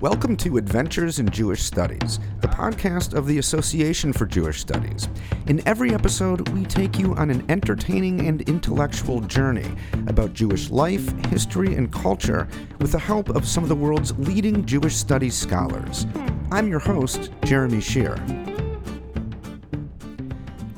Welcome 0.00 0.36
to 0.36 0.58
Adventures 0.58 1.18
in 1.18 1.28
Jewish 1.28 1.64
Studies, 1.64 2.20
the 2.40 2.46
podcast 2.46 3.14
of 3.14 3.26
the 3.26 3.38
Association 3.38 4.12
for 4.12 4.26
Jewish 4.26 4.60
Studies. 4.60 5.08
In 5.48 5.60
every 5.66 5.92
episode, 5.92 6.48
we 6.50 6.64
take 6.66 7.00
you 7.00 7.16
on 7.16 7.30
an 7.30 7.44
entertaining 7.50 8.28
and 8.28 8.42
intellectual 8.42 9.20
journey 9.20 9.68
about 10.06 10.34
Jewish 10.34 10.70
life, 10.70 11.10
history, 11.26 11.74
and 11.74 11.92
culture 11.92 12.46
with 12.78 12.92
the 12.92 12.98
help 13.00 13.30
of 13.30 13.44
some 13.44 13.64
of 13.64 13.68
the 13.68 13.74
world's 13.74 14.16
leading 14.18 14.64
Jewish 14.64 14.94
studies 14.94 15.34
scholars. 15.34 16.06
I'm 16.52 16.68
your 16.68 16.78
host, 16.78 17.32
Jeremy 17.42 17.80
Shere. 17.80 18.16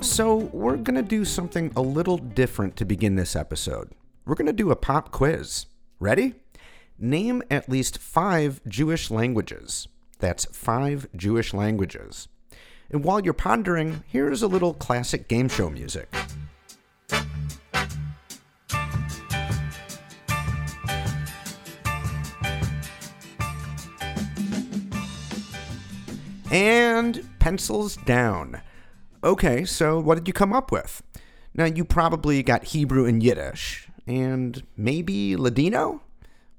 So, 0.01 0.37
we're 0.55 0.79
going 0.79 0.97
to 0.97 1.03
do 1.03 1.27
something 1.27 1.71
a 1.77 1.83
little 1.83 2.17
different 2.17 2.75
to 2.77 2.87
begin 2.87 3.17
this 3.17 3.37
episode. 3.37 3.91
We're 4.25 4.35
going 4.35 4.47
to 4.47 4.55
do 4.55 4.71
a 4.71 4.77
pop 4.77 5.11
quiz. 5.11 5.67
Ready? 5.99 6.37
Name 7.03 7.43
at 7.51 7.67
least 7.67 7.97
five 7.97 8.61
Jewish 8.69 9.11
languages. 9.11 9.89
That's 10.19 10.45
five 10.53 11.09
Jewish 11.17 11.55
languages. 11.55 12.29
And 12.91 13.03
while 13.03 13.21
you're 13.25 13.33
pondering, 13.33 14.05
here's 14.07 14.43
a 14.43 14.47
little 14.47 14.75
classic 14.75 15.27
game 15.27 15.49
show 15.49 15.71
music. 15.71 16.15
And 26.51 27.27
pencils 27.39 27.97
down. 27.97 28.61
Okay, 29.25 29.65
so 29.65 29.99
what 29.99 30.17
did 30.17 30.29
you 30.29 30.35
come 30.35 30.53
up 30.53 30.71
with? 30.71 31.03
Now, 31.55 31.65
you 31.65 31.87
probably 31.87 32.43
got 32.43 32.65
Hebrew 32.65 33.07
and 33.07 33.23
Yiddish, 33.23 33.89
and 34.07 34.63
maybe 34.77 35.35
Ladino? 35.35 36.03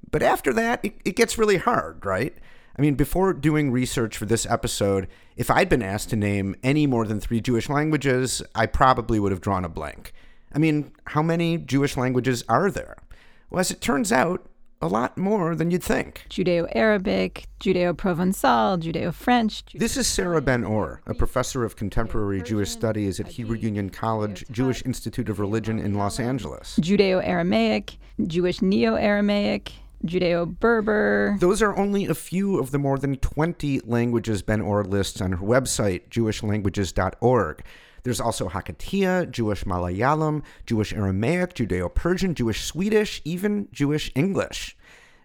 But 0.10 0.24
after 0.24 0.52
that, 0.54 0.80
it, 0.84 0.96
it 1.06 1.16
gets 1.16 1.38
really 1.38 1.58
hard, 1.58 2.06
right? 2.06 2.36
I 2.78 2.82
mean, 2.82 2.96
before 2.96 3.34
doing 3.34 3.72
research 3.72 4.18
for 4.18 4.26
this 4.26 4.46
episode, 4.46 5.08
if 5.36 5.52
I'd 5.52 5.70
been 5.70 5.84
asked 5.84 6.10
to 6.12 6.16
name 6.16 6.56
any 6.64 6.88
more 6.88 7.06
than 7.06 7.20
three 7.20 7.42
Jewish 7.42 7.70
languages, 7.70 8.42
I 8.56 8.66
probably 8.66 9.20
would 9.20 9.32
have 9.32 9.42
drawn 9.42 9.66
a 9.66 9.70
blank. 9.70 10.14
I 10.54 10.60
mean, 10.60 10.92
how 11.06 11.22
many 11.22 11.58
Jewish 11.58 11.98
languages 11.98 12.44
are 12.50 12.72
there? 12.72 12.98
Well, 13.50 13.60
as 13.60 13.72
it 13.72 13.82
turns 13.82 14.12
out, 14.12 14.48
a 14.82 14.88
lot 14.88 15.18
more 15.18 15.56
than 15.56 15.70
you'd 15.70 15.84
think. 15.84 16.26
Judeo 16.30 16.68
Arabic, 16.74 17.46
Judeo 17.60 17.94
Provençal, 17.94 18.82
Judeo 18.82 19.14
French. 19.14 19.64
This 19.76 19.96
is 19.96 20.08
Sarah 20.08 20.42
Benor, 20.42 21.00
a 21.06 21.14
professor 21.14 21.64
of 21.64 21.76
contemporary 21.76 22.42
Jewish 22.42 22.72
studies 22.72 23.20
at 23.20 23.28
Hebrew 23.28 23.58
Union 23.58 23.92
College, 23.92 24.44
Jewish 24.50 24.84
Institute 24.84 25.30
of 25.30 25.40
Religion 25.40 25.78
in 25.78 25.94
Los 25.94 26.20
Angeles. 26.20 26.80
Judeo 26.82 27.24
Aramaic, 27.24 27.98
Jewish 28.26 28.62
Neo 28.62 28.96
Aramaic, 28.96 29.72
Judeo 30.06 30.60
Berber. 30.60 31.38
Those 31.40 31.62
are 31.62 31.76
only 31.76 32.06
a 32.06 32.16
few 32.16 32.60
of 32.60 32.72
the 32.72 32.80
more 32.80 32.98
than 32.98 33.18
20 33.18 33.82
languages 33.82 34.42
Benor 34.42 34.88
lists 34.88 35.22
on 35.22 35.34
her 35.34 35.46
website, 35.46 36.10
jewishlanguages.org. 36.10 37.64
There's 38.04 38.20
also 38.20 38.50
Haketia, 38.50 39.30
Jewish 39.30 39.64
Malayalam, 39.64 40.44
Jewish 40.66 40.92
Aramaic, 40.94 41.54
Judeo 41.54 41.94
Persian, 41.94 42.34
Jewish 42.34 42.64
Swedish, 42.64 43.22
even 43.24 43.68
Jewish 43.72 44.12
English. 44.16 44.76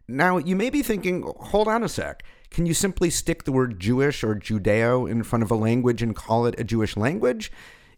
Now, 0.08 0.36
you 0.36 0.54
may 0.54 0.70
be 0.70 0.82
thinking, 0.82 1.24
hold 1.40 1.68
on 1.68 1.82
a 1.82 1.88
sec. 1.88 2.22
Can 2.50 2.66
you 2.66 2.74
simply 2.74 3.10
stick 3.10 3.44
the 3.44 3.52
word 3.52 3.80
Jewish 3.80 4.22
or 4.22 4.34
Judeo 4.34 5.10
in 5.10 5.22
front 5.22 5.42
of 5.42 5.50
a 5.50 5.56
language 5.56 6.02
and 6.02 6.14
call 6.14 6.46
it 6.46 6.60
a 6.60 6.64
Jewish 6.64 6.96
language? 6.96 7.50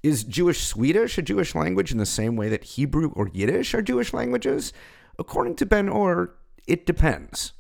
Is 0.03 0.25
Jewish 0.25 0.61
Swedish 0.61 1.19
a 1.19 1.23
Jewish 1.23 1.55
language 1.55 1.91
in 1.91 1.99
the 1.99 2.07
same 2.07 2.37
way 2.37 2.49
that 2.49 2.65
Hebrew 2.65 3.11
or 3.15 3.29
Yiddish 3.29 3.75
are 3.75 3.83
Jewish 3.83 4.13
languages? 4.13 4.73
According 5.19 5.57
to 5.57 5.67
Benor, 5.67 6.31
it 6.69 6.87
depends. 6.87 7.55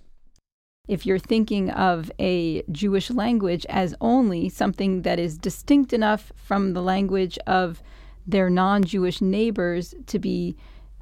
If 0.87 1.05
you're 1.05 1.19
thinking 1.19 1.70
of 1.70 2.11
a 2.19 2.62
Jewish 2.70 3.11
language 3.11 3.67
as 3.69 3.95
only 4.00 4.48
something 4.48 5.03
that 5.03 5.19
is 5.19 5.37
distinct 5.37 5.92
enough 5.92 6.33
from 6.37 6.73
the 6.73 6.83
language 6.83 7.38
of 7.47 7.83
their 8.27 8.49
non 8.49 8.84
Jewish 8.84 9.21
neighbors 9.21 9.94
to 10.06 10.19
be 10.19 10.56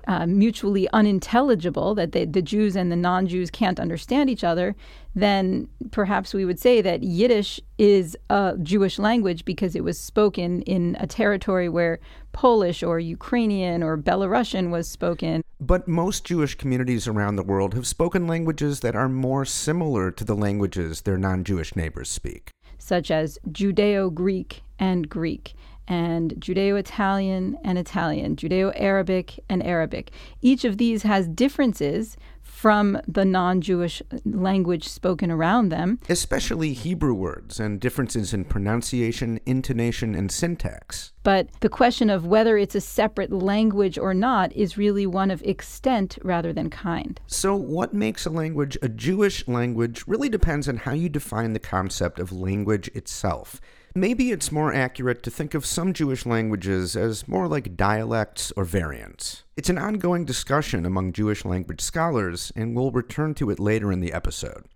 uh, 0.06 0.26
mutually 0.26 0.88
unintelligible, 0.92 1.94
that 1.94 2.12
they, 2.12 2.24
the 2.24 2.42
Jews 2.42 2.76
and 2.76 2.92
the 2.92 2.96
non 2.96 3.26
Jews 3.26 3.50
can't 3.50 3.80
understand 3.80 4.30
each 4.30 4.44
other, 4.44 4.76
then 5.14 5.68
perhaps 5.90 6.32
we 6.32 6.44
would 6.44 6.60
say 6.60 6.80
that 6.80 7.02
Yiddish 7.02 7.60
is 7.78 8.16
a 8.30 8.54
Jewish 8.62 8.98
language 8.98 9.44
because 9.44 9.74
it 9.74 9.82
was 9.82 9.98
spoken 9.98 10.62
in 10.62 10.96
a 11.00 11.06
territory 11.06 11.68
where 11.68 11.98
Polish 12.32 12.82
or 12.82 13.00
Ukrainian 13.00 13.82
or 13.82 13.96
Belarusian 13.96 14.70
was 14.70 14.88
spoken. 14.88 15.42
But 15.58 15.88
most 15.88 16.24
Jewish 16.24 16.54
communities 16.54 17.08
around 17.08 17.36
the 17.36 17.42
world 17.42 17.74
have 17.74 17.86
spoken 17.86 18.26
languages 18.26 18.80
that 18.80 18.94
are 18.94 19.08
more 19.08 19.44
similar 19.44 20.10
to 20.10 20.24
the 20.24 20.36
languages 20.36 21.00
their 21.00 21.18
non 21.18 21.44
Jewish 21.44 21.74
neighbors 21.74 22.10
speak, 22.10 22.50
such 22.78 23.10
as 23.10 23.38
Judeo 23.50 24.12
Greek 24.12 24.62
and 24.78 25.08
Greek 25.08 25.54
and 25.88 26.34
Judeo 26.34 26.78
Italian 26.78 27.58
and 27.64 27.78
Italian, 27.78 28.36
Judeo 28.36 28.72
Arabic 28.76 29.38
and 29.48 29.62
Arabic. 29.62 30.10
Each 30.42 30.64
of 30.64 30.78
these 30.78 31.02
has 31.02 31.28
differences 31.28 32.16
from 32.56 32.98
the 33.06 33.24
non 33.24 33.60
Jewish 33.60 34.02
language 34.24 34.88
spoken 34.88 35.30
around 35.30 35.68
them. 35.68 35.98
Especially 36.08 36.72
Hebrew 36.72 37.12
words 37.12 37.60
and 37.60 37.78
differences 37.78 38.32
in 38.32 38.44
pronunciation, 38.44 39.38
intonation, 39.44 40.14
and 40.14 40.32
syntax. 40.32 41.12
But 41.22 41.48
the 41.60 41.68
question 41.68 42.08
of 42.08 42.24
whether 42.24 42.56
it's 42.56 42.74
a 42.74 42.80
separate 42.80 43.30
language 43.30 43.98
or 43.98 44.14
not 44.14 44.54
is 44.54 44.78
really 44.78 45.06
one 45.06 45.30
of 45.30 45.42
extent 45.42 46.18
rather 46.22 46.52
than 46.52 46.70
kind. 46.70 47.20
So, 47.26 47.54
what 47.54 47.92
makes 47.92 48.24
a 48.24 48.30
language 48.30 48.78
a 48.80 48.88
Jewish 48.88 49.46
language 49.46 50.04
really 50.06 50.30
depends 50.30 50.66
on 50.66 50.78
how 50.78 50.92
you 50.92 51.10
define 51.10 51.52
the 51.52 51.58
concept 51.58 52.18
of 52.18 52.32
language 52.32 52.88
itself. 52.94 53.60
Maybe 53.96 54.30
it's 54.30 54.52
more 54.52 54.74
accurate 54.74 55.22
to 55.22 55.30
think 55.30 55.54
of 55.54 55.64
some 55.64 55.94
Jewish 55.94 56.26
languages 56.26 56.96
as 56.96 57.26
more 57.26 57.48
like 57.48 57.78
dialects 57.78 58.52
or 58.54 58.66
variants. 58.66 59.44
It's 59.56 59.70
an 59.70 59.78
ongoing 59.78 60.26
discussion 60.26 60.84
among 60.84 61.14
Jewish 61.14 61.46
language 61.46 61.80
scholars, 61.80 62.52
and 62.54 62.76
we'll 62.76 62.90
return 62.90 63.32
to 63.36 63.48
it 63.48 63.58
later 63.58 63.90
in 63.90 64.00
the 64.00 64.12
episode. 64.12 64.66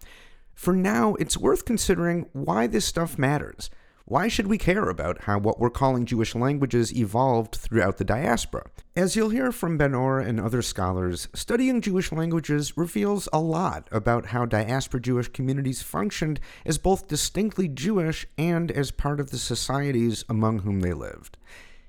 For 0.55 0.75
now, 0.75 1.17
it's 1.17 1.37
worth 1.37 1.67
considering 1.67 2.31
why 2.33 2.67
this 2.67 2.87
stuff 2.87 3.19
matters 3.19 3.69
why 4.11 4.27
should 4.27 4.49
we 4.49 4.59
care 4.59 4.89
about 4.89 5.23
how 5.23 5.39
what 5.39 5.61
we're 5.61 5.71
calling 5.71 6.05
Jewish 6.05 6.35
languages 6.35 6.93
evolved 6.93 7.55
throughout 7.55 7.97
the 7.97 8.05
diaspora? 8.05 8.69
As 8.97 9.15
you'll 9.15 9.29
hear 9.29 9.53
from 9.53 9.79
Benor 9.79 10.21
and 10.21 10.41
other 10.41 10.63
scholars, 10.63 11.29
studying 11.33 11.81
Jewish 11.81 12.11
languages 12.11 12.77
reveals 12.77 13.29
a 13.33 13.39
lot 13.39 13.87
about 13.93 14.27
how 14.27 14.47
diaspora 14.47 15.01
Jewish 15.01 15.29
communities 15.29 15.83
functioned 15.83 16.41
as 16.67 16.77
both 16.77 17.07
distinctly 17.07 17.69
Jewish 17.69 18.27
and 18.37 18.73
as 18.73 18.91
part 18.91 19.21
of 19.21 19.31
the 19.31 19.39
societies 19.39 20.25
among 20.29 20.59
whom 20.59 20.81
they 20.81 20.93
lived. 20.93 21.39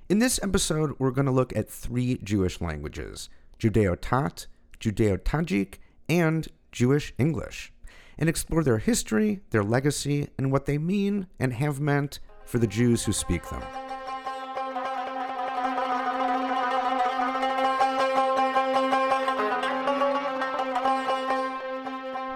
In 0.07 0.19
this 0.19 0.39
episode, 0.43 0.93
we're 0.99 1.09
going 1.09 1.25
to 1.25 1.31
look 1.31 1.55
at 1.55 1.71
three 1.71 2.19
Jewish 2.23 2.61
languages 2.61 3.29
Judeo 3.57 3.97
Tat, 3.99 4.45
Judeo 4.79 5.17
Tajik, 5.17 5.79
and 6.07 6.47
Jewish 6.71 7.15
English 7.17 7.73
and 8.21 8.29
explore 8.29 8.63
their 8.63 8.77
history, 8.77 9.41
their 9.49 9.63
legacy, 9.63 10.29
and 10.37 10.51
what 10.51 10.67
they 10.67 10.77
mean 10.77 11.27
and 11.39 11.51
have 11.51 11.81
meant 11.81 12.19
for 12.45 12.59
the 12.59 12.67
Jews 12.67 13.03
who 13.03 13.11
speak 13.11 13.49
them. 13.49 13.90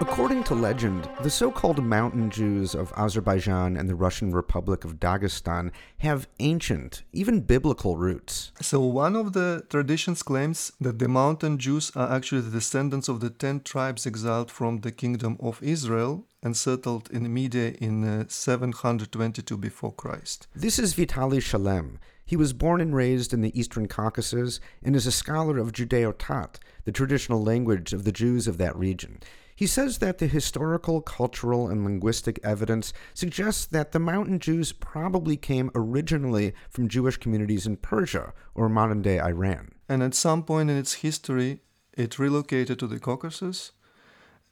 According 0.01 0.43
to 0.45 0.55
legend, 0.55 1.09
the 1.21 1.29
so 1.29 1.49
called 1.49 1.83
mountain 1.83 2.29
Jews 2.29 2.75
of 2.75 2.91
Azerbaijan 2.97 3.77
and 3.77 3.87
the 3.87 3.95
Russian 3.95 4.31
Republic 4.31 4.83
of 4.83 4.99
Dagestan 4.99 5.71
have 5.99 6.27
ancient, 6.39 7.03
even 7.13 7.39
biblical 7.39 7.95
roots. 7.95 8.51
So, 8.61 8.81
one 8.81 9.15
of 9.15 9.31
the 9.31 9.65
traditions 9.69 10.21
claims 10.21 10.73
that 10.81 10.99
the 10.99 11.07
mountain 11.07 11.57
Jews 11.57 11.91
are 11.95 12.11
actually 12.11 12.41
the 12.41 12.51
descendants 12.51 13.07
of 13.07 13.21
the 13.21 13.29
ten 13.29 13.61
tribes 13.61 14.05
exiled 14.05 14.51
from 14.51 14.79
the 14.79 14.91
kingdom 14.91 15.37
of 15.39 15.63
Israel 15.63 16.25
and 16.43 16.57
settled 16.57 17.09
in 17.11 17.33
Media 17.33 17.73
in 17.79 18.03
uh, 18.03 18.25
722 18.27 19.57
before 19.57 19.93
Christ. 19.93 20.47
This 20.53 20.77
is 20.77 20.93
Vitaly 20.93 21.41
Shalem. 21.41 21.99
He 22.25 22.35
was 22.35 22.53
born 22.53 22.81
and 22.81 22.95
raised 22.95 23.33
in 23.33 23.41
the 23.41 23.57
Eastern 23.57 23.87
Caucasus 23.87 24.59
and 24.83 24.95
is 24.95 25.07
a 25.07 25.11
scholar 25.11 25.57
of 25.57 25.71
Judeo 25.71 26.13
Tat, 26.17 26.59
the 26.83 26.91
traditional 26.91 27.41
language 27.41 27.93
of 27.93 28.03
the 28.03 28.11
Jews 28.11 28.47
of 28.47 28.57
that 28.57 28.75
region. 28.75 29.19
He 29.55 29.67
says 29.67 29.99
that 29.99 30.17
the 30.17 30.27
historical, 30.27 31.01
cultural, 31.01 31.69
and 31.69 31.85
linguistic 31.85 32.39
evidence 32.43 32.91
suggests 33.13 33.65
that 33.67 33.93
the 33.93 33.99
Mountain 33.99 34.39
Jews 34.39 34.73
probably 34.73 35.37
came 35.37 35.71
originally 35.73 36.53
from 36.69 36.89
Jewish 36.89 37.15
communities 37.17 37.65
in 37.65 37.77
Persia 37.77 38.33
or 38.53 38.67
modern 38.67 39.01
day 39.01 39.19
Iran. 39.19 39.71
And 39.87 40.03
at 40.03 40.13
some 40.13 40.43
point 40.43 40.69
in 40.69 40.77
its 40.77 40.95
history, 40.95 41.61
it 41.93 42.19
relocated 42.19 42.79
to 42.79 42.87
the 42.87 42.99
Caucasus 42.99 43.71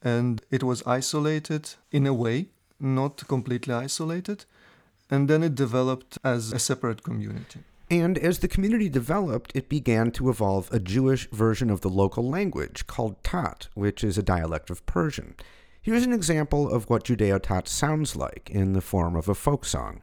and 0.00 0.42
it 0.50 0.62
was 0.62 0.82
isolated 0.86 1.74
in 1.90 2.06
a 2.06 2.14
way, 2.14 2.48
not 2.78 3.26
completely 3.26 3.74
isolated, 3.74 4.44
and 5.10 5.28
then 5.28 5.42
it 5.42 5.54
developed 5.54 6.18
as 6.24 6.52
a 6.52 6.58
separate 6.58 7.02
community. 7.02 7.60
And 7.94 8.18
as 8.18 8.40
the 8.40 8.48
community 8.48 8.88
developed, 8.88 9.52
it 9.54 9.68
began 9.68 10.10
to 10.12 10.28
evolve 10.28 10.68
a 10.72 10.80
Jewish 10.80 11.30
version 11.30 11.70
of 11.70 11.82
the 11.82 11.88
local 11.88 12.28
language 12.28 12.88
called 12.88 13.22
Tat, 13.22 13.68
which 13.74 14.02
is 14.02 14.18
a 14.18 14.22
dialect 14.22 14.68
of 14.68 14.84
Persian. 14.84 15.36
Here's 15.80 16.02
an 16.02 16.12
example 16.12 16.68
of 16.68 16.90
what 16.90 17.04
Judeo 17.04 17.40
Tat 17.40 17.68
sounds 17.68 18.16
like 18.16 18.50
in 18.50 18.72
the 18.72 18.80
form 18.80 19.14
of 19.14 19.28
a 19.28 19.34
folk 19.34 19.64
song. 19.64 20.02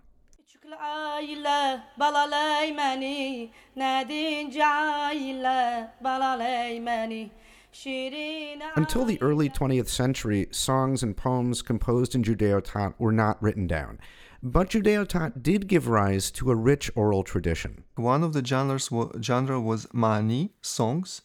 Until 8.78 9.04
the 9.04 9.22
early 9.22 9.50
20th 9.50 9.90
century, 9.90 10.48
songs 10.52 11.04
and 11.04 11.18
poems 11.18 11.62
composed 11.62 12.16
in 12.16 12.24
Judeo 12.24 12.64
Tat 12.64 12.94
were 12.98 13.12
not 13.12 13.44
written 13.44 13.68
down. 13.68 14.00
But 14.44 14.72
Judeo 14.72 15.08
Tat 15.08 15.44
did 15.44 15.68
give 15.68 15.88
rise 15.88 16.32
to 16.32 16.50
a 16.50 16.56
rich 16.56 16.90
oral 16.96 17.24
tradition. 17.24 17.84
One 17.96 18.24
of 18.24 18.34
the 18.34 18.44
genres 18.44 18.90
genre 19.22 19.62
was 19.62 19.86
Mani 19.94 20.50
songs, 20.64 21.22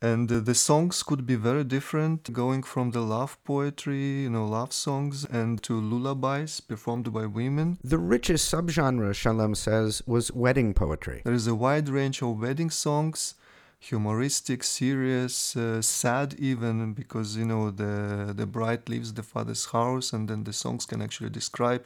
and 0.00 0.28
the 0.28 0.54
songs 0.54 1.02
could 1.02 1.26
be 1.26 1.34
very 1.34 1.64
different, 1.64 2.32
going 2.32 2.62
from 2.62 2.92
the 2.92 3.00
love 3.00 3.36
poetry, 3.42 4.22
you 4.22 4.30
know, 4.30 4.46
love 4.46 4.72
songs, 4.72 5.24
and 5.24 5.60
to 5.64 5.80
lullabies 5.80 6.60
performed 6.60 7.12
by 7.12 7.26
women. 7.26 7.78
The 7.82 7.98
richest 7.98 8.48
subgenre, 8.48 9.12
Shalem 9.12 9.56
says, 9.56 10.00
was 10.06 10.30
wedding 10.30 10.72
poetry. 10.72 11.22
There 11.24 11.34
is 11.34 11.48
a 11.48 11.54
wide 11.54 11.88
range 11.88 12.22
of 12.22 12.40
wedding 12.40 12.70
songs 12.70 13.34
humoristic, 13.78 14.64
serious, 14.64 15.54
uh, 15.54 15.80
sad 15.82 16.34
even 16.38 16.92
because 16.94 17.36
you 17.36 17.44
know 17.44 17.70
the 17.70 18.32
the 18.34 18.46
bride 18.46 18.88
leaves 18.88 19.12
the 19.12 19.22
father's 19.22 19.66
house 19.66 20.12
and 20.12 20.28
then 20.28 20.44
the 20.44 20.52
songs 20.52 20.86
can 20.86 21.02
actually 21.02 21.30
describe 21.30 21.84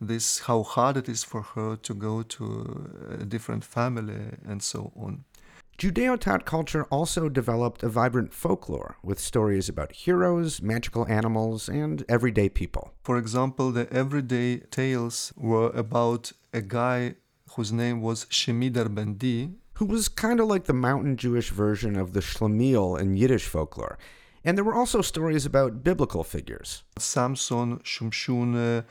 this 0.00 0.40
how 0.40 0.62
hard 0.62 0.96
it 0.96 1.08
is 1.08 1.24
for 1.24 1.42
her 1.42 1.76
to 1.76 1.94
go 1.94 2.22
to 2.22 3.18
a 3.20 3.24
different 3.24 3.64
family 3.64 4.36
and 4.46 4.62
so 4.62 4.92
on. 4.96 5.24
Judeo 5.78 6.18
Tat 6.18 6.46
culture 6.46 6.84
also 6.84 7.28
developed 7.28 7.82
a 7.82 7.90
vibrant 7.90 8.32
folklore 8.32 8.96
with 9.02 9.20
stories 9.20 9.68
about 9.68 9.92
heroes, 9.92 10.62
magical 10.62 11.06
animals, 11.06 11.68
and 11.68 12.02
everyday 12.08 12.48
people. 12.48 12.94
For 13.02 13.18
example, 13.18 13.70
the 13.72 13.92
everyday 13.92 14.60
tales 14.70 15.34
were 15.36 15.68
about 15.70 16.32
a 16.54 16.62
guy 16.62 17.16
whose 17.56 17.72
name 17.72 18.00
was 18.00 18.24
Shemi 18.26 18.70
Darbendi, 18.70 19.52
who 19.74 19.84
was 19.84 20.08
kind 20.08 20.40
of 20.40 20.46
like 20.46 20.64
the 20.64 20.72
mountain 20.72 21.18
Jewish 21.18 21.50
version 21.50 21.96
of 21.96 22.14
the 22.14 22.20
Shlemiel 22.20 22.98
in 22.98 23.18
Yiddish 23.18 23.46
folklore. 23.46 23.98
And 24.46 24.56
there 24.56 24.64
were 24.64 24.76
also 24.76 25.02
stories 25.02 25.44
about 25.44 25.82
biblical 25.82 26.22
figures. 26.22 26.84
Samson, 27.00 27.80
Shumshun, 27.80 28.84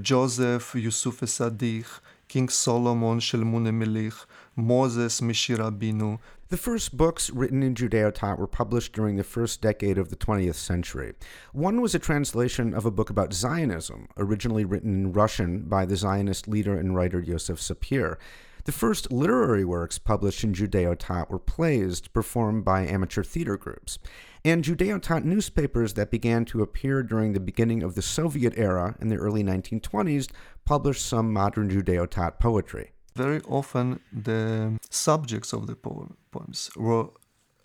Joseph, 0.00 0.74
Yusuf 0.74 1.20
Sadich, 1.20 2.00
King 2.28 2.48
Solomon, 2.48 3.20
Shelmune 3.20 3.74
Melich, 3.74 4.24
Moses, 4.56 5.20
Mishirabinu. 5.20 6.18
The 6.48 6.56
first 6.56 6.96
books 6.96 7.28
written 7.28 7.62
in 7.62 7.74
Judeo 7.74 8.10
Tat 8.10 8.38
were 8.38 8.46
published 8.46 8.94
during 8.94 9.16
the 9.16 9.22
first 9.22 9.60
decade 9.60 9.98
of 9.98 10.08
the 10.08 10.16
20th 10.16 10.54
century. 10.54 11.12
One 11.52 11.82
was 11.82 11.94
a 11.94 11.98
translation 11.98 12.72
of 12.72 12.86
a 12.86 12.90
book 12.90 13.10
about 13.10 13.34
Zionism, 13.34 14.08
originally 14.16 14.64
written 14.64 14.94
in 14.94 15.12
Russian 15.12 15.64
by 15.64 15.84
the 15.84 15.96
Zionist 15.96 16.48
leader 16.48 16.78
and 16.78 16.96
writer 16.96 17.20
Yosef 17.20 17.58
Sapir. 17.58 18.16
The 18.64 18.72
first 18.72 19.10
literary 19.10 19.64
works 19.64 19.98
published 19.98 20.44
in 20.44 20.54
Judeo 20.54 20.94
Tat 20.96 21.30
were 21.30 21.40
plays 21.40 22.00
performed 22.00 22.64
by 22.64 22.86
amateur 22.86 23.24
theater 23.24 23.56
groups, 23.56 23.98
and 24.44 24.62
Judeo 24.62 25.02
Tat 25.02 25.24
newspapers 25.24 25.94
that 25.94 26.12
began 26.12 26.44
to 26.46 26.62
appear 26.62 27.02
during 27.02 27.32
the 27.32 27.40
beginning 27.40 27.82
of 27.82 27.96
the 27.96 28.02
Soviet 28.02 28.54
era 28.56 28.96
in 29.00 29.08
the 29.08 29.16
early 29.16 29.42
1920s 29.42 30.28
published 30.64 31.04
some 31.04 31.32
modern 31.32 31.70
Judeo 31.70 32.08
Tat 32.08 32.38
poetry. 32.38 32.92
Very 33.16 33.40
often, 33.42 33.98
the 34.12 34.78
subjects 34.90 35.52
of 35.52 35.66
the 35.66 35.74
poem, 35.74 36.16
poems 36.30 36.70
were 36.76 37.08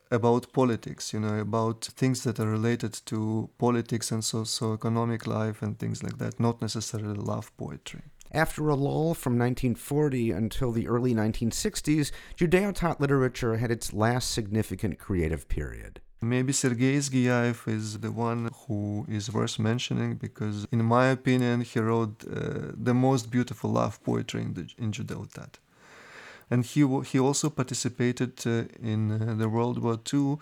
about 0.10 0.52
politics, 0.52 1.14
you 1.14 1.20
know, 1.20 1.40
about 1.40 1.86
things 1.86 2.24
that 2.24 2.40
are 2.40 2.48
related 2.48 2.94
to 3.06 3.50
politics 3.58 4.12
and 4.12 4.24
socio-economic 4.24 5.28
life 5.28 5.62
and 5.62 5.78
things 5.78 6.02
like 6.02 6.18
that, 6.18 6.40
not 6.40 6.62
necessarily 6.62 7.14
love 7.14 7.56
poetry. 7.58 8.02
After 8.32 8.68
a 8.70 8.76
lull 8.76 9.14
from 9.14 9.38
1940 9.38 10.32
until 10.32 10.72
the 10.72 10.88
early 10.88 11.14
1960s, 11.14 12.12
Judeo 12.38 12.74
Tat 12.74 13.00
literature 13.00 13.58
had 13.58 13.72
its 13.72 13.94
last 13.94 14.32
significant 14.32 15.00
creative 15.00 15.48
period. 15.48 16.02
Maybe 16.22 16.52
Sergei 16.52 16.98
Zgiaev 16.98 17.68
is 17.68 18.00
the 18.00 18.12
one 18.12 18.50
who 18.68 19.06
is 19.08 19.32
worth 19.32 19.60
mentioning 19.60 20.16
because, 20.16 20.68
in 20.72 20.84
my 20.84 21.08
opinion, 21.08 21.62
he 21.62 21.80
wrote 21.80 22.26
uh, 22.26 22.72
the 22.74 22.94
most 22.94 23.30
beautiful 23.30 23.70
love 23.70 24.04
poetry 24.04 24.42
in, 24.42 24.68
in 24.80 24.92
Judeo 24.92 25.32
Tat. 25.32 25.60
And 26.50 26.66
he, 26.66 26.82
he 27.06 27.20
also 27.20 27.50
participated 27.50 28.34
uh, 28.48 28.64
in 28.82 29.12
uh, 29.12 29.36
the 29.36 29.48
World 29.48 29.78
War 29.78 30.00
II 30.12 30.38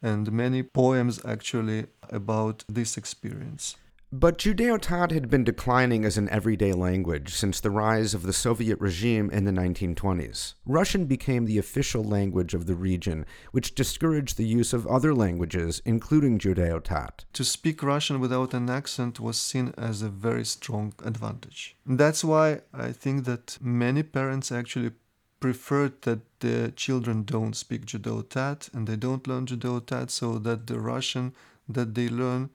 and 0.00 0.32
many 0.32 0.62
poems 0.62 1.22
actually 1.24 1.86
about 2.10 2.64
this 2.68 2.96
experience. 2.96 3.76
But 4.10 4.38
Judeo 4.38 4.80
Tat 4.80 5.10
had 5.10 5.28
been 5.28 5.44
declining 5.44 6.06
as 6.06 6.16
an 6.16 6.30
everyday 6.30 6.72
language 6.72 7.34
since 7.34 7.60
the 7.60 7.70
rise 7.70 8.14
of 8.14 8.22
the 8.22 8.32
Soviet 8.32 8.80
regime 8.80 9.28
in 9.30 9.44
the 9.44 9.50
1920s. 9.50 10.54
Russian 10.64 11.04
became 11.04 11.44
the 11.44 11.58
official 11.58 12.02
language 12.02 12.54
of 12.54 12.64
the 12.64 12.74
region, 12.74 13.26
which 13.52 13.74
discouraged 13.74 14.38
the 14.38 14.46
use 14.46 14.72
of 14.72 14.86
other 14.86 15.14
languages, 15.14 15.82
including 15.84 16.38
Judeo 16.38 16.82
Tat. 16.82 17.26
To 17.34 17.44
speak 17.44 17.82
Russian 17.82 18.18
without 18.18 18.54
an 18.54 18.70
accent 18.70 19.20
was 19.20 19.36
seen 19.36 19.74
as 19.76 20.00
a 20.00 20.08
very 20.08 20.46
strong 20.46 20.94
advantage. 21.04 21.76
That's 21.84 22.24
why 22.24 22.62
I 22.72 22.92
think 22.92 23.26
that 23.26 23.58
many 23.60 24.02
parents 24.02 24.50
actually 24.50 24.92
preferred 25.38 26.00
that 26.02 26.20
their 26.40 26.70
children 26.70 27.24
don't 27.24 27.54
speak 27.54 27.84
Judeo 27.84 28.26
Tat 28.26 28.70
and 28.72 28.86
they 28.86 28.96
don't 28.96 29.26
learn 29.26 29.44
Judeo 29.44 29.84
Tat 29.84 30.10
so 30.10 30.38
that 30.38 30.66
the 30.66 30.80
Russian 30.80 31.34
that 31.68 31.94
they 31.94 32.08
learn 32.08 32.48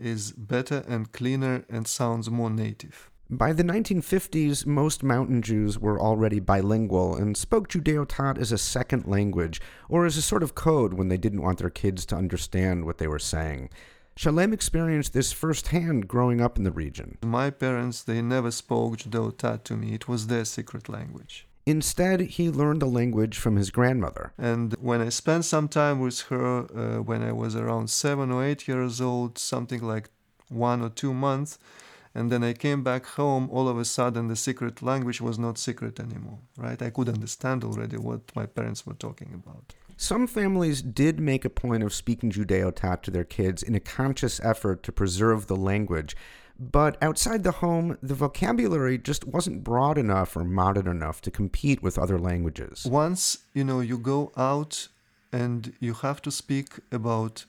is 0.00 0.32
better 0.32 0.84
and 0.88 1.12
cleaner 1.12 1.64
and 1.68 1.86
sounds 1.86 2.30
more 2.30 2.50
native. 2.50 3.10
By 3.32 3.52
the 3.52 3.62
1950s, 3.62 4.66
most 4.66 5.04
mountain 5.04 5.40
Jews 5.40 5.78
were 5.78 6.00
already 6.00 6.40
bilingual 6.40 7.14
and 7.14 7.36
spoke 7.36 7.68
Judeo 7.68 8.04
Tat 8.08 8.38
as 8.38 8.50
a 8.50 8.58
second 8.58 9.06
language 9.06 9.60
or 9.88 10.04
as 10.04 10.16
a 10.16 10.22
sort 10.22 10.42
of 10.42 10.56
code 10.56 10.94
when 10.94 11.08
they 11.08 11.16
didn't 11.16 11.42
want 11.42 11.58
their 11.58 11.70
kids 11.70 12.04
to 12.06 12.16
understand 12.16 12.84
what 12.84 12.98
they 12.98 13.06
were 13.06 13.20
saying. 13.20 13.70
Shalem 14.16 14.52
experienced 14.52 15.12
this 15.12 15.30
firsthand 15.30 16.08
growing 16.08 16.40
up 16.40 16.58
in 16.58 16.64
the 16.64 16.72
region. 16.72 17.18
My 17.22 17.50
parents, 17.50 18.02
they 18.02 18.20
never 18.20 18.50
spoke 18.50 18.96
Judeo 18.96 19.36
Tat 19.36 19.64
to 19.66 19.76
me. 19.76 19.94
It 19.94 20.08
was 20.08 20.26
their 20.26 20.44
secret 20.44 20.88
language. 20.88 21.46
Instead, 21.66 22.20
he 22.20 22.50
learned 22.50 22.80
the 22.80 22.86
language 22.86 23.36
from 23.38 23.56
his 23.56 23.70
grandmother. 23.70 24.32
And 24.38 24.74
when 24.80 25.00
I 25.00 25.10
spent 25.10 25.44
some 25.44 25.68
time 25.68 26.00
with 26.00 26.20
her 26.22 26.66
uh, 26.74 27.02
when 27.02 27.22
I 27.22 27.32
was 27.32 27.54
around 27.54 27.90
seven 27.90 28.32
or 28.32 28.44
eight 28.44 28.66
years 28.66 29.00
old, 29.00 29.38
something 29.38 29.82
like 29.82 30.08
one 30.48 30.82
or 30.82 30.88
two 30.88 31.12
months, 31.12 31.58
and 32.14 32.32
then 32.32 32.42
I 32.42 32.54
came 32.54 32.82
back 32.82 33.06
home, 33.06 33.48
all 33.50 33.68
of 33.68 33.78
a 33.78 33.84
sudden 33.84 34.28
the 34.28 34.36
secret 34.36 34.82
language 34.82 35.20
was 35.20 35.38
not 35.38 35.58
secret 35.58 36.00
anymore, 36.00 36.40
right? 36.56 36.80
I 36.80 36.90
could 36.90 37.08
understand 37.08 37.62
already 37.62 37.96
what 37.96 38.34
my 38.34 38.46
parents 38.46 38.84
were 38.84 38.94
talking 38.94 39.32
about. 39.32 39.74
Some 39.96 40.26
families 40.26 40.80
did 40.80 41.20
make 41.20 41.44
a 41.44 41.50
point 41.50 41.82
of 41.82 41.92
speaking 41.92 42.32
Judeo 42.32 42.74
Tat 42.74 43.02
to 43.02 43.10
their 43.10 43.22
kids 43.22 43.62
in 43.62 43.74
a 43.74 43.80
conscious 43.80 44.40
effort 44.40 44.82
to 44.84 44.92
preserve 44.92 45.46
the 45.46 45.56
language. 45.56 46.16
But 46.60 47.02
outside 47.02 47.42
the 47.42 47.52
home, 47.52 47.96
the 48.02 48.14
vocabulary 48.14 48.98
just 48.98 49.26
wasn't 49.26 49.64
broad 49.64 49.96
enough 49.96 50.36
or 50.36 50.44
modern 50.44 50.86
enough 50.86 51.22
to 51.22 51.30
compete 51.30 51.82
with 51.82 51.98
other 51.98 52.18
languages. 52.18 52.84
Once, 52.84 53.38
you 53.54 53.64
know, 53.64 53.80
you 53.80 53.96
go 53.96 54.30
out 54.36 54.88
and 55.32 55.72
you 55.80 55.94
have 55.94 56.20
to 56.20 56.30
speak 56.30 56.80
about 56.92 57.46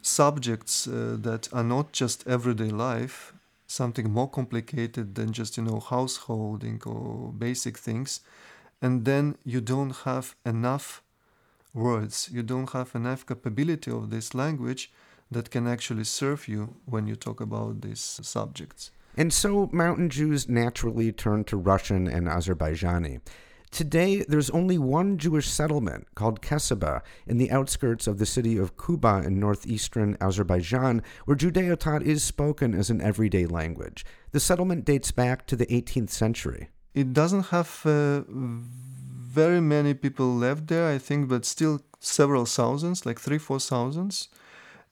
subjects 0.00 0.88
uh, 0.88 1.18
that 1.20 1.52
are 1.52 1.64
not 1.64 1.92
just 1.92 2.26
everyday 2.26 2.70
life, 2.70 3.34
something 3.66 4.10
more 4.10 4.30
complicated 4.30 5.14
than 5.14 5.32
just, 5.32 5.58
you 5.58 5.62
know, 5.62 5.80
householding 5.80 6.80
or 6.86 7.30
basic 7.32 7.76
things, 7.76 8.20
and 8.80 9.04
then 9.04 9.36
you 9.44 9.60
don't 9.60 9.96
have 10.04 10.34
enough 10.46 11.02
words, 11.74 12.30
you 12.32 12.42
don't 12.42 12.70
have 12.70 12.94
enough 12.94 13.26
capability 13.26 13.90
of 13.90 14.08
this 14.08 14.34
language 14.34 14.90
that 15.30 15.50
can 15.50 15.66
actually 15.66 16.04
serve 16.04 16.48
you 16.48 16.76
when 16.84 17.06
you 17.06 17.16
talk 17.16 17.40
about 17.40 17.82
these 17.82 18.20
subjects. 18.22 18.90
And 19.16 19.32
so 19.32 19.68
mountain 19.72 20.10
Jews 20.10 20.48
naturally 20.48 21.10
turned 21.10 21.46
to 21.48 21.56
Russian 21.56 22.06
and 22.06 22.26
Azerbaijani. 22.28 23.20
Today, 23.70 24.24
there's 24.28 24.50
only 24.50 24.78
one 24.78 25.18
Jewish 25.18 25.48
settlement 25.48 26.06
called 26.14 26.40
Keseba 26.40 27.02
in 27.26 27.36
the 27.36 27.50
outskirts 27.50 28.06
of 28.06 28.18
the 28.18 28.26
city 28.26 28.56
of 28.56 28.76
Kuba 28.78 29.22
in 29.26 29.40
northeastern 29.40 30.16
Azerbaijan, 30.20 31.02
where 31.24 31.36
Judeo 31.36 31.76
Tat 31.76 32.02
is 32.02 32.22
spoken 32.22 32.74
as 32.74 32.90
an 32.90 33.00
everyday 33.00 33.44
language. 33.44 34.04
The 34.30 34.40
settlement 34.40 34.84
dates 34.84 35.10
back 35.10 35.46
to 35.48 35.56
the 35.56 35.66
18th 35.66 36.10
century. 36.10 36.68
It 36.94 37.12
doesn't 37.12 37.46
have 37.46 37.82
uh, 37.84 38.22
very 38.28 39.60
many 39.60 39.92
people 39.92 40.34
left 40.34 40.68
there, 40.68 40.88
I 40.88 40.98
think, 40.98 41.28
but 41.28 41.44
still 41.44 41.80
several 42.00 42.46
thousands, 42.46 43.04
like 43.04 43.20
three, 43.20 43.38
four 43.38 43.60
thousands. 43.60 44.28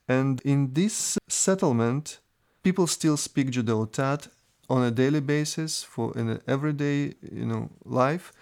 And 0.09 0.41
in 0.43 0.75
this 0.75 1.19
settlement, 1.29 2.21
people 2.63 2.87
still 2.87 3.17
speak 3.17 3.51
Judeo 3.51 3.91
Tat 3.91 4.29
on 4.69 4.83
a 4.83 4.91
daily 4.91 5.21
basis 5.21 5.83
for 5.83 6.17
in 6.17 6.29
an 6.29 6.41
everyday, 6.47 7.15
you 7.33 7.47
know, 7.47 7.71
life. 7.85 8.33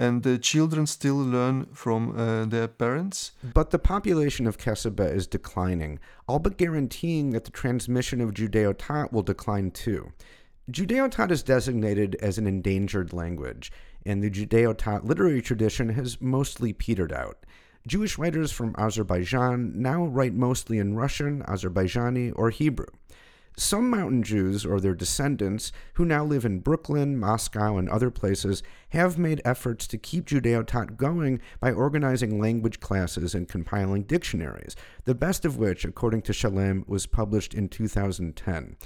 and 0.00 0.22
the 0.22 0.38
children 0.38 0.86
still 0.86 1.16
learn 1.16 1.66
from 1.74 2.18
uh, 2.18 2.46
their 2.46 2.66
parents. 2.66 3.32
But 3.52 3.70
the 3.70 3.78
population 3.78 4.46
of 4.46 4.56
Keseba 4.56 5.14
is 5.14 5.26
declining, 5.26 6.00
all 6.26 6.38
but 6.38 6.56
guaranteeing 6.56 7.30
that 7.30 7.44
the 7.44 7.50
transmission 7.50 8.22
of 8.22 8.32
Judeo-Tat 8.32 9.12
will 9.12 9.22
decline 9.22 9.70
too. 9.70 10.10
Judeo-Tat 10.70 11.30
is 11.30 11.42
designated 11.42 12.16
as 12.22 12.38
an 12.38 12.46
endangered 12.46 13.12
language, 13.12 13.70
and 14.06 14.22
the 14.22 14.30
Judeo-Tat 14.30 15.04
literary 15.04 15.42
tradition 15.42 15.90
has 15.90 16.20
mostly 16.20 16.72
petered 16.72 17.12
out. 17.12 17.44
Jewish 17.86 18.18
writers 18.18 18.52
from 18.52 18.74
Azerbaijan 18.76 19.72
now 19.74 20.04
write 20.04 20.34
mostly 20.34 20.78
in 20.78 20.94
Russian, 20.94 21.42
Azerbaijani, 21.44 22.32
or 22.36 22.50
Hebrew. 22.50 22.86
Some 23.56 23.90
mountain 23.90 24.22
Jews 24.22 24.64
or 24.64 24.80
their 24.80 24.94
descendants, 24.94 25.72
who 25.94 26.04
now 26.04 26.24
live 26.24 26.44
in 26.44 26.60
Brooklyn, 26.60 27.18
Moscow, 27.18 27.78
and 27.78 27.88
other 27.88 28.10
places, 28.10 28.62
have 28.90 29.18
made 29.18 29.42
efforts 29.44 29.86
to 29.88 29.98
keep 29.98 30.26
Judeo-Tat 30.26 30.96
going 30.96 31.40
by 31.58 31.72
organizing 31.72 32.40
language 32.40 32.80
classes 32.80 33.34
and 33.34 33.48
compiling 33.48 34.02
dictionaries, 34.04 34.76
the 35.04 35.14
best 35.14 35.44
of 35.44 35.56
which, 35.56 35.84
according 35.84 36.22
to 36.22 36.32
Shalem, 36.32 36.84
was 36.86 37.06
published 37.06 37.54
in 37.54 37.68
2010. 37.68 38.76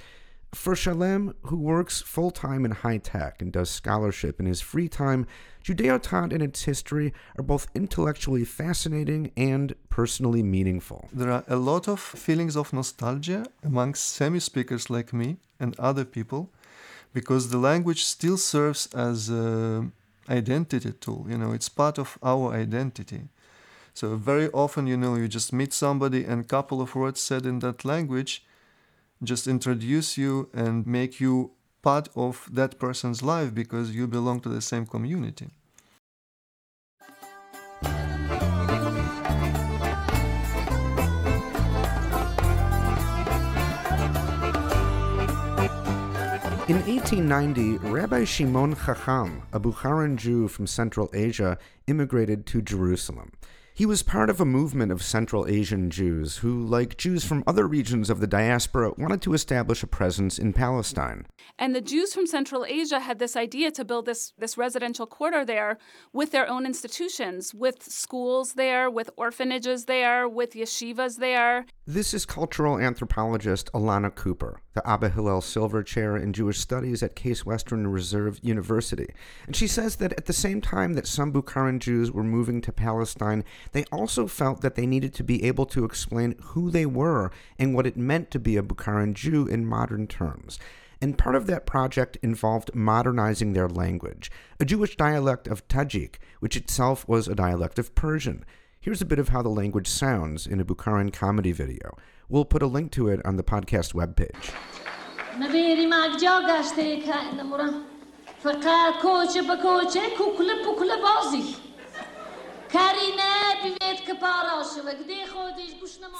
For 0.54 0.76
Shalem, 0.76 1.34
who 1.42 1.56
works 1.56 2.00
full 2.00 2.30
time 2.30 2.64
in 2.64 2.70
high 2.70 2.98
tech 2.98 3.42
and 3.42 3.52
does 3.52 3.70
scholarship 3.70 4.38
in 4.38 4.46
his 4.46 4.60
free 4.60 4.88
time, 4.88 5.26
Judeo-Tat 5.64 6.32
and 6.32 6.42
its 6.42 6.62
history 6.62 7.12
are 7.36 7.42
both 7.42 7.66
intellectually 7.74 8.44
fascinating 8.44 9.32
and 9.36 9.74
personally 9.88 10.42
meaningful. 10.42 11.08
There 11.12 11.30
are 11.30 11.44
a 11.48 11.56
lot 11.56 11.88
of 11.88 11.98
feelings 11.98 12.56
of 12.56 12.72
nostalgia 12.72 13.46
amongst 13.64 14.04
semi 14.04 14.38
speakers 14.38 14.88
like 14.88 15.12
me 15.12 15.38
and 15.58 15.78
other 15.78 16.04
people 16.04 16.50
because 17.12 17.50
the 17.50 17.58
language 17.58 18.04
still 18.04 18.36
serves 18.36 18.86
as 18.94 19.28
an 19.28 19.92
identity 20.28 20.92
tool. 20.92 21.26
You 21.28 21.36
know, 21.36 21.52
it's 21.52 21.68
part 21.68 21.98
of 21.98 22.16
our 22.22 22.52
identity. 22.52 23.22
So 23.92 24.16
very 24.16 24.48
often, 24.50 24.86
you 24.86 24.96
know, 24.96 25.16
you 25.16 25.26
just 25.26 25.52
meet 25.52 25.72
somebody 25.72 26.24
and 26.24 26.40
a 26.40 26.44
couple 26.44 26.80
of 26.80 26.94
words 26.94 27.20
said 27.20 27.44
in 27.44 27.58
that 27.60 27.84
language 27.84 28.44
just 29.22 29.46
introduce 29.46 30.18
you 30.18 30.48
and 30.52 30.86
make 30.86 31.20
you 31.20 31.52
part 31.82 32.08
of 32.16 32.48
that 32.52 32.78
person's 32.78 33.22
life 33.22 33.54
because 33.54 33.94
you 33.94 34.06
belong 34.06 34.40
to 34.40 34.48
the 34.48 34.60
same 34.60 34.86
community. 34.86 35.50
In 46.66 46.80
1890, 46.86 47.76
Rabbi 47.90 48.24
Shimon 48.24 48.74
Chacham, 48.74 49.42
a 49.52 49.60
Bukharan 49.60 50.16
Jew 50.16 50.48
from 50.48 50.66
Central 50.66 51.10
Asia, 51.12 51.58
immigrated 51.86 52.46
to 52.46 52.62
Jerusalem. 52.62 53.32
He 53.76 53.86
was 53.86 54.04
part 54.04 54.30
of 54.30 54.40
a 54.40 54.44
movement 54.44 54.92
of 54.92 55.02
Central 55.02 55.48
Asian 55.48 55.90
Jews 55.90 56.36
who, 56.36 56.64
like 56.64 56.96
Jews 56.96 57.24
from 57.24 57.42
other 57.44 57.66
regions 57.66 58.08
of 58.08 58.20
the 58.20 58.26
diaspora, 58.28 58.92
wanted 58.96 59.20
to 59.22 59.34
establish 59.34 59.82
a 59.82 59.88
presence 59.88 60.38
in 60.38 60.52
Palestine. 60.52 61.26
And 61.58 61.74
the 61.74 61.80
Jews 61.80 62.14
from 62.14 62.28
Central 62.28 62.64
Asia 62.64 63.00
had 63.00 63.18
this 63.18 63.34
idea 63.34 63.72
to 63.72 63.84
build 63.84 64.06
this, 64.06 64.32
this 64.38 64.56
residential 64.56 65.08
quarter 65.08 65.44
there 65.44 65.78
with 66.12 66.30
their 66.30 66.48
own 66.48 66.66
institutions, 66.66 67.52
with 67.52 67.82
schools 67.82 68.52
there, 68.52 68.88
with 68.88 69.10
orphanages 69.16 69.86
there, 69.86 70.28
with 70.28 70.52
yeshivas 70.52 71.16
there. 71.16 71.66
This 71.86 72.14
is 72.14 72.24
cultural 72.24 72.78
anthropologist 72.78 73.70
Alanna 73.74 74.14
Cooper, 74.14 74.62
the 74.72 74.88
Abba 74.88 75.10
Hillel 75.10 75.42
Silver 75.42 75.82
Chair 75.82 76.16
in 76.16 76.32
Jewish 76.32 76.58
Studies 76.58 77.02
at 77.02 77.14
Case 77.14 77.44
Western 77.44 77.86
Reserve 77.88 78.40
University. 78.40 79.08
And 79.46 79.54
she 79.54 79.66
says 79.66 79.96
that 79.96 80.14
at 80.14 80.24
the 80.24 80.32
same 80.32 80.62
time 80.62 80.94
that 80.94 81.06
some 81.06 81.30
Bukharan 81.30 81.80
Jews 81.80 82.10
were 82.10 82.24
moving 82.24 82.62
to 82.62 82.72
Palestine, 82.72 83.44
they 83.72 83.84
also 83.92 84.26
felt 84.26 84.62
that 84.62 84.76
they 84.76 84.86
needed 84.86 85.12
to 85.12 85.22
be 85.22 85.44
able 85.44 85.66
to 85.66 85.84
explain 85.84 86.36
who 86.42 86.70
they 86.70 86.86
were 86.86 87.30
and 87.58 87.74
what 87.74 87.86
it 87.86 87.98
meant 87.98 88.30
to 88.30 88.38
be 88.38 88.56
a 88.56 88.62
Bukharan 88.62 89.12
Jew 89.12 89.46
in 89.46 89.66
modern 89.66 90.06
terms. 90.06 90.58
And 91.02 91.18
part 91.18 91.34
of 91.34 91.46
that 91.48 91.66
project 91.66 92.16
involved 92.22 92.74
modernizing 92.74 93.52
their 93.52 93.68
language, 93.68 94.30
a 94.58 94.64
Jewish 94.64 94.96
dialect 94.96 95.46
of 95.48 95.68
Tajik, 95.68 96.14
which 96.40 96.56
itself 96.56 97.06
was 97.06 97.28
a 97.28 97.34
dialect 97.34 97.78
of 97.78 97.94
Persian. 97.94 98.42
Here's 98.84 99.00
a 99.00 99.06
bit 99.06 99.18
of 99.18 99.30
how 99.30 99.40
the 99.40 99.48
language 99.48 99.88
sounds 99.88 100.46
in 100.46 100.60
a 100.60 100.64
Bukharan 100.64 101.10
comedy 101.10 101.52
video. 101.52 101.96
We'll 102.28 102.44
put 102.44 102.60
a 102.60 102.66
link 102.66 102.92
to 102.92 103.08
it 103.08 103.24
on 103.24 103.36
the 103.36 103.42
podcast 103.42 103.94
webpage. 103.94 104.52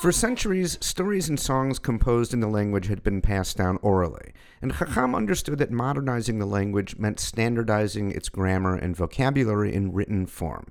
For 0.01 0.11
centuries, 0.11 0.79
stories 0.81 1.29
and 1.29 1.39
songs 1.39 1.79
composed 1.79 2.33
in 2.33 2.41
the 2.41 2.49
language 2.49 2.87
had 2.87 3.03
been 3.03 3.21
passed 3.21 3.59
down 3.59 3.79
orally, 3.83 4.33
and 4.63 4.73
Chacham 4.75 5.15
understood 5.15 5.59
that 5.59 5.71
modernizing 5.71 6.39
the 6.39 6.47
language 6.47 6.97
meant 6.97 7.21
standardizing 7.21 8.11
its 8.11 8.31
grammar 8.31 8.75
and 8.75 8.97
vocabulary 8.97 9.75
in 9.75 9.93
written 9.93 10.25
form. 10.25 10.69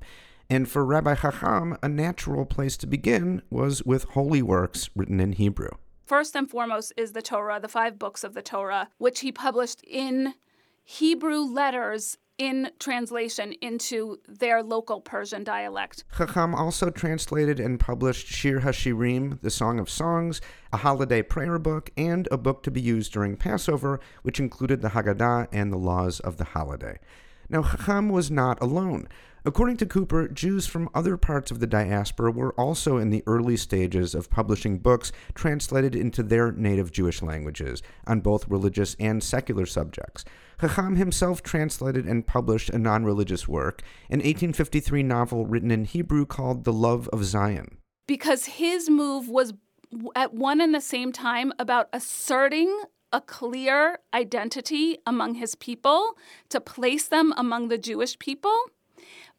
And 0.50 0.70
for 0.70 0.86
Rabbi 0.86 1.16
Chacham, 1.16 1.78
a 1.82 1.90
natural 1.90 2.46
place 2.46 2.78
to 2.78 2.88
begin 2.88 3.42
was 3.50 3.84
with 3.84 4.04
holy 4.04 4.42
works 4.42 4.90
written 4.96 5.20
in 5.20 5.34
Hebrew. 5.34 5.72
First 6.06 6.36
and 6.36 6.50
foremost 6.50 6.94
is 6.98 7.14
the 7.14 7.22
Torah, 7.22 7.60
the 7.60 7.68
five 7.68 7.98
books 7.98 8.24
of 8.24 8.34
the 8.34 8.42
Torah, 8.42 8.90
which 8.98 9.22
he 9.22 9.32
published 9.32 9.82
in 9.84 10.34
Hebrew 10.84 11.40
letters 11.40 12.18
in 12.38 12.72
translation 12.80 13.54
into 13.62 14.18
their 14.28 14.64
local 14.64 15.00
Persian 15.00 15.44
dialect. 15.44 16.04
Chacham 16.18 16.56
also 16.56 16.90
translated 16.90 17.60
and 17.60 17.80
published 17.80 18.28
Shir 18.28 18.60
HaShirim, 18.60 19.40
the 19.42 19.52
Song 19.52 19.80
of 19.80 19.90
Songs, 19.90 20.42
a 20.72 20.78
holiday 20.78 21.22
prayer 21.22 21.60
book, 21.60 21.92
and 21.96 22.28
a 22.32 22.38
book 22.38 22.64
to 22.64 22.72
be 22.72 22.82
used 22.82 23.14
during 23.14 23.38
Passover, 23.38 24.00
which 24.24 24.40
included 24.40 24.82
the 24.82 24.90
Haggadah 24.90 25.48
and 25.52 25.72
the 25.72 25.78
laws 25.78 26.20
of 26.20 26.38
the 26.38 26.44
holiday. 26.46 27.00
Now, 27.54 27.62
Chacham 27.62 28.10
was 28.10 28.32
not 28.32 28.60
alone. 28.64 29.08
According 29.46 29.78
to 29.78 29.86
Cooper, 29.86 30.28
Jews 30.28 30.66
from 30.66 30.90
other 30.96 31.18
parts 31.18 31.52
of 31.52 31.60
the 31.60 31.68
diaspora 31.68 32.32
were 32.32 32.54
also 32.54 32.98
in 32.98 33.12
the 33.12 33.22
early 33.28 33.58
stages 33.58 34.16
of 34.16 34.32
publishing 34.32 34.80
books 34.80 35.12
translated 35.36 35.96
into 35.96 36.24
their 36.24 36.52
native 36.52 36.92
Jewish 36.92 37.22
languages 37.22 37.84
on 38.08 38.22
both 38.22 38.48
religious 38.48 38.96
and 39.00 39.24
secular 39.24 39.68
subjects. 39.68 40.26
Chacham 40.62 40.96
himself 40.96 41.44
translated 41.44 42.08
and 42.08 42.26
published 42.26 42.72
a 42.72 42.80
non 42.80 43.06
religious 43.06 43.48
work, 43.48 43.84
an 44.10 44.18
1853 44.18 45.04
novel 45.04 45.46
written 45.46 45.70
in 45.70 45.86
Hebrew 45.86 46.26
called 46.26 46.64
The 46.64 46.74
Love 46.74 47.08
of 47.10 47.24
Zion. 47.24 47.78
Because 48.08 48.46
his 48.46 48.90
move 48.90 49.30
was 49.30 49.54
at 50.16 50.34
one 50.34 50.60
and 50.60 50.74
the 50.74 50.82
same 50.82 51.12
time 51.12 51.54
about 51.60 51.88
asserting 51.94 52.82
a 53.14 53.22
clear 53.22 54.00
identity 54.14 54.98
among 55.08 55.36
his 55.36 55.56
people, 55.56 56.18
to 56.50 56.60
place 56.60 57.08
them 57.08 57.34
among 57.38 57.70
the 57.70 57.78
Jewish 57.78 58.20
people 58.20 58.54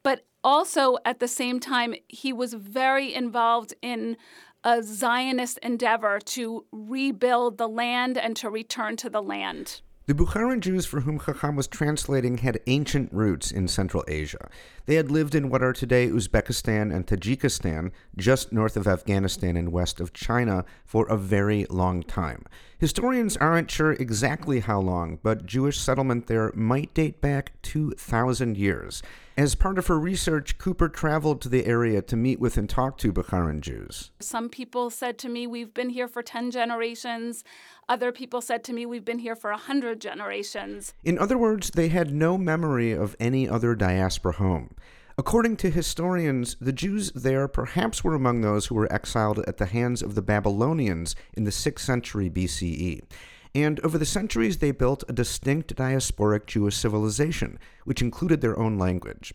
but 0.05 0.25
also 0.45 0.99
at 1.05 1.19
the 1.19 1.27
same 1.27 1.59
time, 1.59 1.95
he 2.07 2.33
was 2.33 2.55
very 2.55 3.13
involved 3.13 3.75
in 3.83 4.17
a 4.63 4.83
Zionist 4.83 5.59
endeavor 5.59 6.21
to 6.21 6.65
rebuild 6.71 7.59
the 7.59 7.69
land 7.69 8.17
and 8.17 8.37
to 8.37 8.49
return 8.49 8.97
to 8.99 9.11
the 9.11 9.23
land. 9.23 9.81
The 10.07 10.13
Bukharan 10.13 10.61
Jews 10.61 10.85
for 10.85 11.01
whom 11.01 11.19
Chacham 11.19 11.57
was 11.57 11.67
translating 11.67 12.37
had 12.37 12.61
ancient 12.67 13.11
roots 13.11 13.51
in 13.51 13.69
Central 13.69 14.05
Asia. 14.07 14.51
They 14.85 14.97
had 14.97 15.11
lived 15.11 15.35
in 15.35 15.49
what 15.49 15.63
are 15.63 15.73
today 15.73 16.09
Uzbekistan 16.09 16.95
and 16.95 17.07
Tajikistan, 17.07 17.91
just 18.15 18.53
north 18.53 18.77
of 18.77 18.87
Afghanistan 18.87 19.57
and 19.57 19.73
west 19.73 20.01
of 20.01 20.13
China, 20.13 20.67
for 20.85 21.07
a 21.07 21.17
very 21.17 21.65
long 21.71 22.03
time. 22.03 22.45
Historians 22.79 23.39
aren't 23.39 23.71
sure 23.71 23.93
exactly 23.93 24.61
how 24.61 24.79
long, 24.79 25.21
but 25.23 25.47
Jewish 25.47 25.81
settlement 25.81 26.27
there 26.27 26.53
might 26.55 26.93
date 26.93 27.23
back 27.23 27.53
2,000 27.63 28.59
years. 28.59 29.03
As 29.37 29.57
part 29.57 29.79
of 29.79 29.89
her 29.89 29.99
research, 29.99 30.59
Cooper 30.59 30.89
traveled 30.89 31.41
to 31.41 31.49
the 31.49 31.67
area 31.67 32.01
to 32.03 32.15
meet 32.15 32.39
with 32.39 32.57
and 32.57 32.71
talk 32.71 32.97
to 32.99 33.13
Bukharan 33.13 33.61
Jews. 33.61 34.13
Some 34.21 34.49
people 34.49 34.91
said 34.91 35.19
to 35.19 35.29
me, 35.29 35.49
We've 35.49 35.75
been 35.75 35.91
here 35.91 36.07
for 36.07 36.23
10 36.23 36.53
generations. 36.53 37.43
Other 37.89 38.13
people 38.13 38.41
said 38.41 38.63
to 38.65 38.73
me, 38.73 38.87
We've 38.87 39.05
been 39.05 39.19
here 39.19 39.35
for 39.35 39.51
100 39.51 40.01
generations. 40.01 40.95
In 41.03 41.19
other 41.19 41.37
words, 41.37 41.71
they 41.71 41.89
had 41.89 42.15
no 42.15 42.39
memory 42.39 42.93
of 42.93 43.17
any 43.19 43.49
other 43.49 43.75
diaspora 43.75 44.35
home. 44.35 44.77
According 45.19 45.57
to 45.59 45.71
historians, 45.71 46.57
the 46.61 46.73
Jews 46.73 47.11
there 47.11 47.49
perhaps 47.49 48.05
were 48.05 48.15
among 48.15 48.41
those 48.41 48.67
who 48.67 48.77
were 48.77 48.93
exiled 48.93 49.41
at 49.41 49.57
the 49.57 49.67
hands 49.67 50.01
of 50.01 50.15
the 50.15 50.23
Babylonians 50.23 51.17
in 51.33 51.43
the 51.43 51.51
6th 51.51 51.81
century 51.81 52.31
BCE 52.31 53.03
and 53.55 53.81
over 53.81 53.99
the 53.99 54.07
centuries 54.07 54.59
they 54.59 54.71
built 54.71 55.05
a 55.09 55.13
distinct 55.13 55.77
diasporic 55.77 56.47
Jewish 56.47 56.77
civilization, 56.77 57.59
which 57.85 58.03
included 58.03 58.41
their 58.41 58.59
own 58.59 58.79
language. 58.79 59.33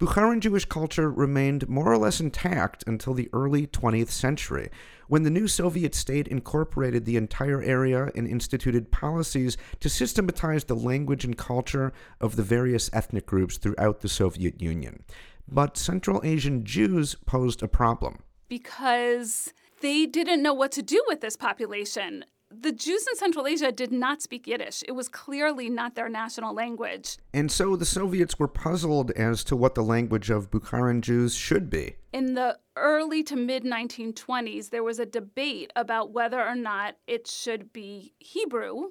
Bukharan 0.00 0.40
Jewish 0.40 0.64
culture 0.64 1.10
remained 1.10 1.68
more 1.68 1.92
or 1.92 1.98
less 1.98 2.20
intact 2.20 2.82
until 2.86 3.12
the 3.12 3.28
early 3.34 3.66
20th 3.66 4.08
century, 4.08 4.70
when 5.08 5.24
the 5.24 5.30
new 5.30 5.46
Soviet 5.46 5.94
state 5.94 6.26
incorporated 6.26 7.04
the 7.04 7.18
entire 7.18 7.60
area 7.60 8.10
and 8.14 8.26
instituted 8.26 8.90
policies 8.90 9.58
to 9.80 9.90
systematize 9.90 10.64
the 10.64 10.74
language 10.74 11.26
and 11.26 11.36
culture 11.36 11.92
of 12.18 12.36
the 12.36 12.42
various 12.42 12.88
ethnic 12.94 13.26
groups 13.26 13.58
throughout 13.58 14.00
the 14.00 14.08
Soviet 14.08 14.62
Union. 14.62 15.02
But 15.46 15.76
Central 15.76 16.22
Asian 16.24 16.64
Jews 16.64 17.16
posed 17.26 17.62
a 17.62 17.68
problem. 17.68 18.20
Because 18.48 19.52
they 19.82 20.06
didn't 20.06 20.42
know 20.42 20.54
what 20.54 20.72
to 20.72 20.82
do 20.82 21.04
with 21.08 21.20
this 21.20 21.36
population 21.36 22.24
the 22.50 22.72
Jews 22.72 23.06
in 23.08 23.16
Central 23.16 23.46
Asia 23.46 23.70
did 23.70 23.92
not 23.92 24.22
speak 24.22 24.46
Yiddish. 24.46 24.82
It 24.86 24.92
was 24.92 25.08
clearly 25.08 25.70
not 25.70 25.94
their 25.94 26.08
national 26.08 26.54
language. 26.54 27.16
And 27.32 27.50
so 27.50 27.76
the 27.76 27.84
Soviets 27.84 28.38
were 28.38 28.48
puzzled 28.48 29.12
as 29.12 29.44
to 29.44 29.56
what 29.56 29.74
the 29.74 29.82
language 29.82 30.30
of 30.30 30.50
Bukharan 30.50 31.00
Jews 31.00 31.34
should 31.34 31.70
be. 31.70 31.96
In 32.12 32.34
the 32.34 32.58
early 32.76 33.22
to 33.24 33.36
mid 33.36 33.64
1920s, 33.64 34.70
there 34.70 34.82
was 34.82 34.98
a 34.98 35.06
debate 35.06 35.72
about 35.76 36.10
whether 36.10 36.44
or 36.44 36.56
not 36.56 36.96
it 37.06 37.26
should 37.26 37.72
be 37.72 38.14
Hebrew 38.18 38.90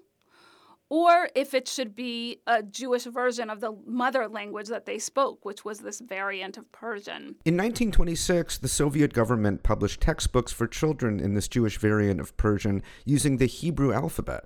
or 0.90 1.30
if 1.36 1.54
it 1.54 1.68
should 1.68 1.96
be 1.96 2.42
a 2.48 2.64
Jewish 2.64 3.04
version 3.04 3.50
of 3.50 3.62
the 3.62 3.76
mother 3.86 4.28
language 4.28 4.68
that 4.68 4.86
they 4.86 5.00
spoke, 5.00 5.46
which 5.46 5.64
was 5.64 5.80
this 5.80 6.00
variant 6.00 6.58
of 6.58 6.72
Persian. 6.72 7.36
In 7.46 7.56
1926, 7.56 8.58
the 8.58 8.68
Soviet 8.68 9.14
government 9.14 9.64
published 9.64 10.02
textbooks 10.02 10.52
for 10.52 10.68
children 10.68 11.20
in 11.20 11.36
this 11.36 11.48
Jewish 11.48 11.78
variant 11.78 12.20
of 12.20 12.36
Persian 12.38 12.82
using 13.06 13.38
the 13.38 13.46
Hebrew 13.46 13.94
alphabet. 13.94 14.46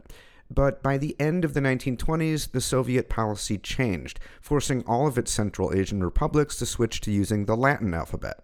But 0.49 0.83
by 0.83 0.97
the 0.97 1.15
end 1.19 1.45
of 1.45 1.53
the 1.53 1.61
1920s, 1.61 2.51
the 2.51 2.61
Soviet 2.61 3.09
policy 3.09 3.57
changed, 3.57 4.19
forcing 4.41 4.83
all 4.85 5.07
of 5.07 5.17
its 5.17 5.31
Central 5.31 5.73
Asian 5.73 6.03
republics 6.03 6.57
to 6.57 6.65
switch 6.65 7.01
to 7.01 7.11
using 7.11 7.45
the 7.45 7.55
Latin 7.55 7.93
alphabet. 7.93 8.39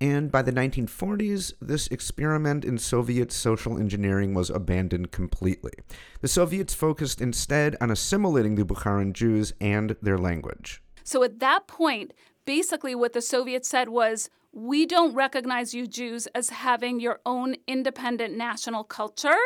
And 0.00 0.30
by 0.30 0.42
the 0.42 0.52
1940s, 0.52 1.54
this 1.60 1.86
experiment 1.88 2.64
in 2.64 2.78
Soviet 2.78 3.32
social 3.32 3.78
engineering 3.78 4.34
was 4.34 4.50
abandoned 4.50 5.12
completely. 5.12 5.72
The 6.20 6.28
Soviets 6.28 6.74
focused 6.74 7.20
instead 7.20 7.76
on 7.80 7.90
assimilating 7.90 8.56
the 8.56 8.64
Bukharan 8.64 9.12
Jews 9.12 9.54
and 9.60 9.96
their 10.02 10.18
language. 10.18 10.82
So 11.04 11.22
at 11.22 11.38
that 11.40 11.66
point, 11.66 12.12
basically 12.44 12.94
what 12.94 13.12
the 13.12 13.22
Soviets 13.22 13.68
said 13.68 13.88
was 13.88 14.30
we 14.52 14.86
don't 14.86 15.14
recognize 15.14 15.74
you 15.74 15.86
Jews 15.86 16.26
as 16.28 16.50
having 16.50 17.00
your 17.00 17.20
own 17.26 17.56
independent 17.66 18.36
national 18.36 18.84
culture 18.84 19.36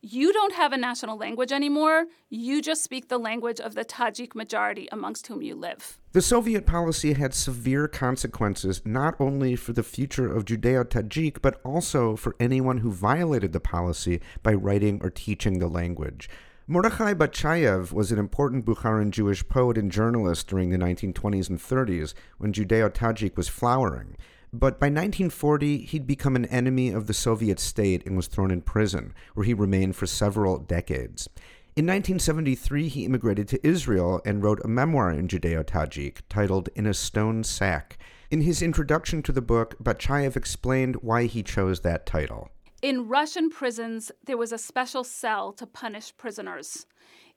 you 0.00 0.32
don't 0.32 0.54
have 0.54 0.72
a 0.72 0.76
national 0.76 1.16
language 1.16 1.52
anymore. 1.52 2.06
You 2.30 2.62
just 2.62 2.84
speak 2.84 3.08
the 3.08 3.18
language 3.18 3.60
of 3.60 3.74
the 3.74 3.84
Tajik 3.84 4.34
majority 4.34 4.88
amongst 4.92 5.26
whom 5.26 5.42
you 5.42 5.54
live. 5.54 5.98
The 6.12 6.22
Soviet 6.22 6.66
policy 6.66 7.12
had 7.12 7.34
severe 7.34 7.88
consequences 7.88 8.82
not 8.84 9.14
only 9.20 9.56
for 9.56 9.72
the 9.72 9.82
future 9.82 10.32
of 10.32 10.44
Judeo 10.44 10.84
Tajik, 10.84 11.42
but 11.42 11.60
also 11.64 12.16
for 12.16 12.34
anyone 12.40 12.78
who 12.78 12.90
violated 12.90 13.52
the 13.52 13.60
policy 13.60 14.20
by 14.42 14.54
writing 14.54 15.00
or 15.02 15.10
teaching 15.10 15.58
the 15.58 15.68
language. 15.68 16.28
Mordechai 16.70 17.14
Batchayev 17.14 17.92
was 17.92 18.12
an 18.12 18.18
important 18.18 18.66
Bukharan 18.66 19.10
Jewish 19.10 19.46
poet 19.48 19.78
and 19.78 19.90
journalist 19.90 20.48
during 20.48 20.68
the 20.68 20.76
1920s 20.76 21.48
and 21.48 21.58
30s 21.58 22.12
when 22.36 22.52
Judeo 22.52 22.90
Tajik 22.90 23.38
was 23.38 23.48
flowering. 23.48 24.18
But 24.52 24.80
by 24.80 24.86
1940, 24.86 25.78
he'd 25.78 26.06
become 26.06 26.34
an 26.34 26.46
enemy 26.46 26.90
of 26.90 27.06
the 27.06 27.14
Soviet 27.14 27.60
state 27.60 28.06
and 28.06 28.16
was 28.16 28.28
thrown 28.28 28.50
in 28.50 28.62
prison, 28.62 29.12
where 29.34 29.44
he 29.44 29.52
remained 29.52 29.94
for 29.94 30.06
several 30.06 30.58
decades. 30.58 31.28
In 31.76 31.84
1973, 31.84 32.88
he 32.88 33.04
immigrated 33.04 33.46
to 33.48 33.66
Israel 33.66 34.20
and 34.24 34.42
wrote 34.42 34.60
a 34.64 34.68
memoir 34.68 35.10
in 35.10 35.28
Judeo 35.28 35.62
Tajik 35.62 36.22
titled 36.28 36.70
In 36.74 36.86
a 36.86 36.94
Stone 36.94 37.44
Sack. 37.44 37.98
In 38.30 38.40
his 38.40 38.62
introduction 38.62 39.22
to 39.22 39.32
the 39.32 39.42
book, 39.42 39.76
Batchayev 39.82 40.34
explained 40.34 40.96
why 40.96 41.26
he 41.26 41.42
chose 41.42 41.80
that 41.80 42.06
title. 42.06 42.48
In 42.80 43.06
Russian 43.06 43.50
prisons, 43.50 44.10
there 44.24 44.36
was 44.36 44.52
a 44.52 44.58
special 44.58 45.04
cell 45.04 45.52
to 45.52 45.66
punish 45.66 46.16
prisoners. 46.16 46.86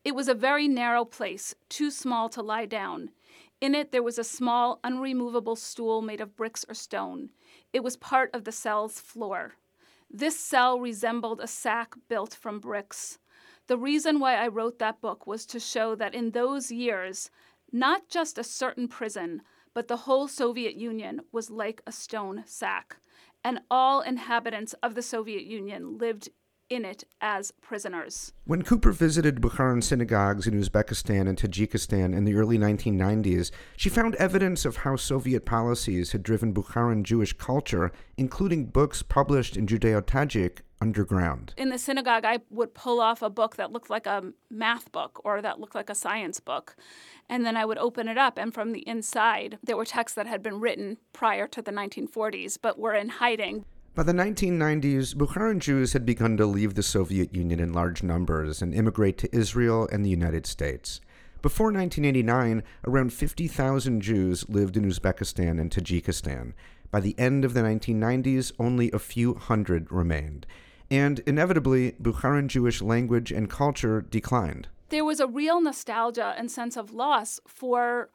It 0.03 0.15
was 0.15 0.27
a 0.27 0.33
very 0.33 0.67
narrow 0.67 1.05
place, 1.05 1.53
too 1.67 1.91
small 1.91 2.29
to 2.29 2.41
lie 2.41 2.65
down. 2.65 3.11
In 3.61 3.75
it, 3.75 3.91
there 3.91 4.01
was 4.01 4.17
a 4.17 4.23
small, 4.23 4.79
unremovable 4.83 5.55
stool 5.55 6.01
made 6.01 6.19
of 6.19 6.35
bricks 6.35 6.65
or 6.67 6.73
stone. 6.73 7.29
It 7.71 7.83
was 7.83 7.95
part 7.95 8.31
of 8.33 8.43
the 8.43 8.51
cell's 8.51 8.99
floor. 8.99 9.53
This 10.09 10.37
cell 10.37 10.79
resembled 10.79 11.39
a 11.39 11.47
sack 11.47 11.93
built 12.09 12.33
from 12.33 12.59
bricks. 12.59 13.19
The 13.67 13.77
reason 13.77 14.19
why 14.19 14.35
I 14.35 14.47
wrote 14.47 14.79
that 14.79 14.99
book 14.99 15.27
was 15.27 15.45
to 15.45 15.59
show 15.59 15.93
that 15.95 16.15
in 16.15 16.31
those 16.31 16.71
years, 16.71 17.29
not 17.71 18.09
just 18.09 18.39
a 18.39 18.43
certain 18.43 18.87
prison, 18.87 19.43
but 19.75 19.87
the 19.87 19.95
whole 19.95 20.27
Soviet 20.27 20.75
Union 20.75 21.21
was 21.31 21.51
like 21.51 21.81
a 21.85 21.91
stone 21.91 22.43
sack, 22.47 22.97
and 23.43 23.61
all 23.69 24.01
inhabitants 24.01 24.73
of 24.81 24.95
the 24.95 25.01
Soviet 25.03 25.43
Union 25.43 25.97
lived 25.99 26.29
in 26.71 26.85
it 26.85 27.03
as 27.19 27.51
prisoners. 27.61 28.31
When 28.45 28.61
Cooper 28.61 28.93
visited 28.93 29.41
Bukharan 29.41 29.83
synagogues 29.83 30.47
in 30.47 30.59
Uzbekistan 30.59 31.27
and 31.27 31.37
Tajikistan 31.37 32.15
in 32.15 32.23
the 32.23 32.35
early 32.35 32.57
1990s, 32.57 33.51
she 33.75 33.89
found 33.89 34.15
evidence 34.15 34.63
of 34.63 34.77
how 34.77 34.95
Soviet 34.95 35.45
policies 35.45 36.13
had 36.13 36.23
driven 36.23 36.53
Bukharan 36.53 37.03
Jewish 37.03 37.33
culture, 37.33 37.91
including 38.15 38.67
books 38.67 39.03
published 39.03 39.57
in 39.57 39.67
Judeo 39.67 40.01
Tajik, 40.01 40.59
underground. 40.79 41.53
In 41.57 41.69
the 41.69 41.77
synagogue, 41.77 42.25
I 42.25 42.39
would 42.49 42.73
pull 42.73 42.99
off 42.99 43.21
a 43.21 43.29
book 43.29 43.57
that 43.57 43.71
looked 43.71 43.89
like 43.89 44.07
a 44.07 44.33
math 44.49 44.91
book 44.91 45.21
or 45.23 45.41
that 45.41 45.59
looked 45.59 45.75
like 45.75 45.89
a 45.89 45.95
science 45.95 46.39
book. 46.39 46.75
And 47.29 47.45
then 47.45 47.55
I 47.55 47.65
would 47.65 47.77
open 47.77 48.07
it 48.07 48.17
up, 48.17 48.37
and 48.37 48.53
from 48.53 48.71
the 48.71 48.87
inside, 48.87 49.59
there 49.63 49.77
were 49.77 49.85
texts 49.85 50.15
that 50.15 50.27
had 50.27 50.41
been 50.41 50.59
written 50.59 50.97
prior 51.13 51.47
to 51.49 51.61
the 51.61 51.71
1940s 51.71 52.57
but 52.61 52.79
were 52.79 52.93
in 52.93 53.09
hiding. 53.09 53.65
By 53.93 54.03
the 54.03 54.13
1990s, 54.13 55.15
Bukharan 55.15 55.59
Jews 55.59 55.91
had 55.91 56.05
begun 56.05 56.37
to 56.37 56.45
leave 56.45 56.75
the 56.75 56.83
Soviet 56.83 57.35
Union 57.35 57.59
in 57.59 57.73
large 57.73 58.03
numbers 58.03 58.61
and 58.61 58.73
immigrate 58.73 59.17
to 59.17 59.35
Israel 59.35 59.85
and 59.91 60.05
the 60.05 60.09
United 60.09 60.45
States. 60.45 61.01
Before 61.41 61.73
1989, 61.73 62.63
around 62.87 63.11
50,000 63.11 63.99
Jews 63.99 64.47
lived 64.47 64.77
in 64.77 64.85
Uzbekistan 64.85 65.59
and 65.59 65.69
Tajikistan. 65.69 66.53
By 66.89 67.01
the 67.01 67.19
end 67.19 67.43
of 67.43 67.53
the 67.53 67.59
1990s, 67.59 68.53
only 68.57 68.89
a 68.93 68.99
few 68.99 69.33
hundred 69.33 69.91
remained. 69.91 70.47
And 70.89 71.19
inevitably, 71.27 71.91
Bukharan 72.01 72.47
Jewish 72.47 72.81
language 72.81 73.29
and 73.29 73.49
culture 73.49 73.99
declined. 73.99 74.69
There 74.87 75.03
was 75.03 75.19
a 75.19 75.27
real 75.27 75.59
nostalgia 75.59 76.33
and 76.37 76.49
sense 76.49 76.77
of 76.77 76.93
loss 76.93 77.41
for 77.45 78.09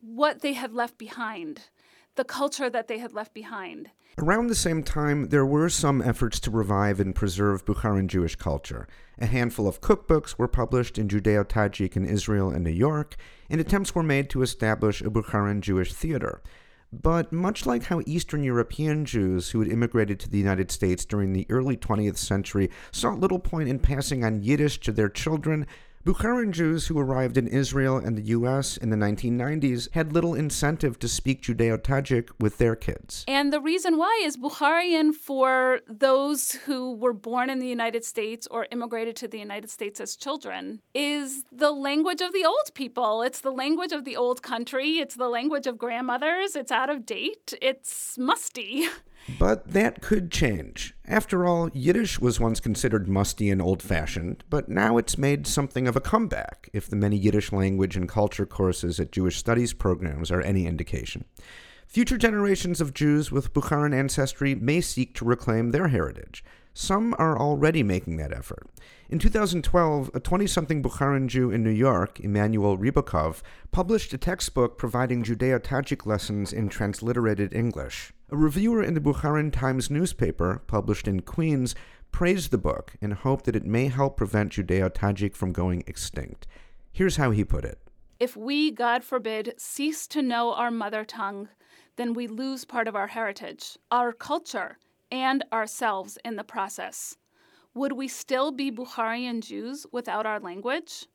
what 0.00 0.40
they 0.40 0.54
had 0.54 0.72
left 0.72 0.96
behind, 0.96 1.68
the 2.14 2.24
culture 2.24 2.70
that 2.70 2.88
they 2.88 2.96
had 2.96 3.12
left 3.12 3.34
behind. 3.34 3.90
Around 4.20 4.48
the 4.48 4.56
same 4.56 4.82
time, 4.82 5.28
there 5.28 5.46
were 5.46 5.68
some 5.68 6.02
efforts 6.02 6.40
to 6.40 6.50
revive 6.50 6.98
and 6.98 7.14
preserve 7.14 7.64
Bukharan 7.64 8.08
Jewish 8.08 8.34
culture. 8.34 8.88
A 9.20 9.26
handful 9.26 9.68
of 9.68 9.80
cookbooks 9.80 10.36
were 10.36 10.48
published 10.48 10.98
in 10.98 11.06
Judeo 11.06 11.44
Tajik 11.44 11.94
in 11.94 12.04
Israel 12.04 12.50
and 12.50 12.64
New 12.64 12.70
York, 12.70 13.14
and 13.48 13.60
attempts 13.60 13.94
were 13.94 14.02
made 14.02 14.28
to 14.30 14.42
establish 14.42 15.00
a 15.00 15.04
Bukharan 15.04 15.60
Jewish 15.60 15.92
theater. 15.92 16.42
But 16.92 17.32
much 17.32 17.64
like 17.64 17.84
how 17.84 18.02
Eastern 18.06 18.42
European 18.42 19.04
Jews 19.04 19.50
who 19.50 19.60
had 19.60 19.68
immigrated 19.68 20.18
to 20.20 20.28
the 20.28 20.38
United 20.38 20.72
States 20.72 21.04
during 21.04 21.32
the 21.32 21.46
early 21.48 21.76
20th 21.76 22.16
century 22.16 22.70
saw 22.90 23.10
little 23.10 23.38
point 23.38 23.68
in 23.68 23.78
passing 23.78 24.24
on 24.24 24.42
Yiddish 24.42 24.80
to 24.80 24.90
their 24.90 25.08
children, 25.08 25.64
Bukharan 26.08 26.52
Jews 26.52 26.86
who 26.86 26.98
arrived 26.98 27.36
in 27.36 27.46
Israel 27.46 27.98
and 27.98 28.16
the 28.16 28.22
U.S. 28.38 28.78
in 28.78 28.88
the 28.88 28.96
1990s 28.96 29.92
had 29.92 30.14
little 30.14 30.34
incentive 30.34 30.98
to 31.00 31.06
speak 31.06 31.42
Judeo 31.42 31.76
Tajik 31.76 32.30
with 32.40 32.56
their 32.56 32.74
kids. 32.74 33.26
And 33.28 33.52
the 33.52 33.60
reason 33.60 33.98
why 33.98 34.18
is 34.24 34.38
Bukharian 34.38 35.12
for 35.12 35.80
those 35.86 36.52
who 36.52 36.94
were 36.94 37.12
born 37.12 37.50
in 37.50 37.58
the 37.58 37.66
United 37.66 38.06
States 38.06 38.48
or 38.50 38.66
immigrated 38.72 39.16
to 39.16 39.28
the 39.28 39.38
United 39.38 39.68
States 39.68 40.00
as 40.00 40.16
children 40.16 40.80
is 40.94 41.44
the 41.52 41.72
language 41.72 42.22
of 42.22 42.32
the 42.32 42.46
old 42.46 42.72
people. 42.72 43.20
It's 43.20 43.42
the 43.42 43.52
language 43.52 43.92
of 43.92 44.06
the 44.06 44.16
old 44.16 44.42
country. 44.42 45.00
It's 45.00 45.16
the 45.16 45.28
language 45.28 45.66
of 45.66 45.76
grandmothers. 45.76 46.56
It's 46.56 46.72
out 46.72 46.88
of 46.88 47.04
date. 47.04 47.52
It's 47.60 48.16
musty. 48.16 48.88
But 49.36 49.72
that 49.72 50.00
could 50.00 50.30
change. 50.30 50.94
After 51.06 51.44
all, 51.44 51.70
Yiddish 51.74 52.18
was 52.18 52.40
once 52.40 52.60
considered 52.60 53.08
musty 53.08 53.50
and 53.50 53.60
old 53.60 53.82
fashioned, 53.82 54.44
but 54.48 54.68
now 54.68 54.96
it's 54.96 55.18
made 55.18 55.46
something 55.46 55.86
of 55.86 55.96
a 55.96 56.00
comeback, 56.00 56.70
if 56.72 56.88
the 56.88 56.96
many 56.96 57.16
Yiddish 57.16 57.52
language 57.52 57.96
and 57.96 58.08
culture 58.08 58.46
courses 58.46 58.98
at 58.98 59.12
Jewish 59.12 59.36
studies 59.36 59.72
programs 59.72 60.30
are 60.30 60.40
any 60.40 60.66
indication. 60.66 61.24
Future 61.86 62.18
generations 62.18 62.80
of 62.80 62.94
Jews 62.94 63.32
with 63.32 63.52
Bukharan 63.52 63.94
ancestry 63.94 64.54
may 64.54 64.80
seek 64.80 65.14
to 65.14 65.24
reclaim 65.24 65.70
their 65.70 65.88
heritage. 65.88 66.44
Some 66.74 67.14
are 67.18 67.38
already 67.38 67.82
making 67.82 68.18
that 68.18 68.32
effort. 68.32 68.68
In 69.08 69.18
2012, 69.18 70.10
a 70.14 70.20
20 70.20 70.46
something 70.46 70.82
Bukharan 70.82 71.26
Jew 71.26 71.50
in 71.50 71.64
New 71.64 71.70
York, 71.70 72.20
Emmanuel 72.20 72.78
Rybakov, 72.78 73.42
published 73.72 74.12
a 74.12 74.18
textbook 74.18 74.78
providing 74.78 75.24
Judeo 75.24 75.58
Tajik 75.58 76.06
lessons 76.06 76.52
in 76.52 76.68
transliterated 76.68 77.54
English. 77.54 78.12
A 78.30 78.36
reviewer 78.36 78.82
in 78.82 78.92
the 78.92 79.00
Bukharan 79.00 79.50
Times 79.50 79.90
newspaper, 79.90 80.60
published 80.66 81.08
in 81.08 81.20
Queens, 81.20 81.74
praised 82.12 82.50
the 82.50 82.58
book 82.58 82.92
in 83.00 83.12
hope 83.12 83.44
that 83.44 83.56
it 83.56 83.64
may 83.64 83.88
help 83.88 84.18
prevent 84.18 84.52
Judeo 84.52 84.90
Tajik 84.90 85.34
from 85.34 85.50
going 85.50 85.82
extinct. 85.86 86.46
Here's 86.92 87.16
how 87.16 87.30
he 87.30 87.42
put 87.42 87.64
it 87.64 87.78
If 88.20 88.36
we, 88.36 88.70
God 88.70 89.02
forbid, 89.02 89.54
cease 89.56 90.06
to 90.08 90.20
know 90.20 90.52
our 90.52 90.70
mother 90.70 91.06
tongue, 91.06 91.48
then 91.96 92.12
we 92.12 92.26
lose 92.26 92.66
part 92.66 92.86
of 92.86 92.94
our 92.94 93.06
heritage, 93.06 93.78
our 93.90 94.12
culture, 94.12 94.76
and 95.10 95.42
ourselves 95.50 96.18
in 96.22 96.36
the 96.36 96.44
process. 96.44 97.16
Would 97.72 97.92
we 97.92 98.08
still 98.08 98.52
be 98.52 98.70
Bukharian 98.70 99.40
Jews 99.40 99.86
without 99.90 100.26
our 100.26 100.38
language? 100.38 101.06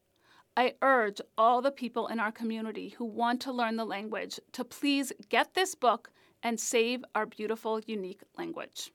I 0.58 0.74
urge 0.82 1.22
all 1.38 1.62
the 1.62 1.72
people 1.72 2.08
in 2.08 2.20
our 2.20 2.32
community 2.32 2.90
who 2.90 3.06
want 3.06 3.40
to 3.42 3.52
learn 3.52 3.76
the 3.76 3.86
language 3.86 4.40
to 4.54 4.64
please 4.64 5.14
get 5.30 5.54
this 5.54 5.76
book 5.76 6.12
and 6.44 6.60
save 6.60 7.04
our 7.16 7.26
beautiful, 7.26 7.80
unique 7.88 8.22
language. 8.38 8.92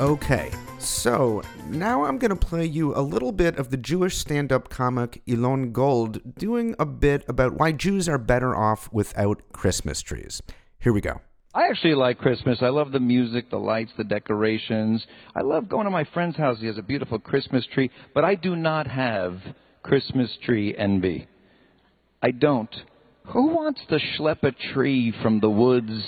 Okay, 0.00 0.50
so 0.80 1.40
now 1.68 2.04
I'm 2.04 2.18
going 2.18 2.30
to 2.30 2.36
play 2.36 2.66
you 2.66 2.94
a 2.94 3.00
little 3.00 3.30
bit 3.30 3.56
of 3.56 3.70
the 3.70 3.76
Jewish 3.76 4.18
stand 4.18 4.52
up 4.52 4.68
comic 4.68 5.22
Elon 5.28 5.72
Gold 5.72 6.36
doing 6.36 6.74
a 6.80 6.84
bit 6.84 7.24
about 7.28 7.54
why 7.54 7.70
Jews 7.70 8.08
are 8.08 8.18
better 8.18 8.56
off 8.56 8.92
without 8.92 9.40
Christmas 9.52 10.02
trees. 10.02 10.42
Here 10.80 10.92
we 10.92 11.00
go. 11.00 11.20
I 11.54 11.68
actually 11.68 11.94
like 11.94 12.18
Christmas. 12.18 12.58
I 12.62 12.70
love 12.70 12.90
the 12.90 12.98
music, 12.98 13.48
the 13.48 13.58
lights, 13.58 13.92
the 13.96 14.02
decorations. 14.02 15.06
I 15.36 15.42
love 15.42 15.68
going 15.68 15.84
to 15.84 15.90
my 15.90 16.02
friend's 16.12 16.36
house. 16.36 16.58
He 16.58 16.66
has 16.66 16.78
a 16.78 16.82
beautiful 16.82 17.20
Christmas 17.20 17.64
tree, 17.72 17.92
but 18.12 18.24
I 18.24 18.34
do 18.34 18.56
not 18.56 18.88
have 18.88 19.38
Christmas 19.84 20.36
tree 20.44 20.74
envy. 20.76 21.28
I 22.20 22.32
don't. 22.32 22.74
Who 23.26 23.48
wants 23.48 23.80
to 23.88 24.00
schlep 24.18 24.42
a 24.42 24.50
tree 24.72 25.14
from 25.22 25.38
the 25.38 25.48
woods 25.48 26.02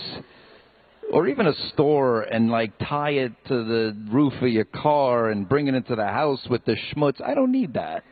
or 1.13 1.29
even 1.29 1.47
a 1.47 1.55
store 1.73 2.23
and 2.23 2.51
like 2.51 2.73
tie 2.81 3.11
it 3.11 3.33
to 3.47 3.65
the 3.65 3.97
roof 4.11 4.33
of 4.43 4.49
your 4.49 4.65
car 4.65 5.31
and 5.31 5.49
bring 5.49 5.69
it 5.69 5.77
into 5.77 5.95
the 5.95 6.07
house 6.07 6.45
with 6.51 6.65
the 6.65 6.77
schmutz? 6.91 7.23
I 7.25 7.35
don't 7.35 7.53
need 7.53 7.75
that. 7.75 8.03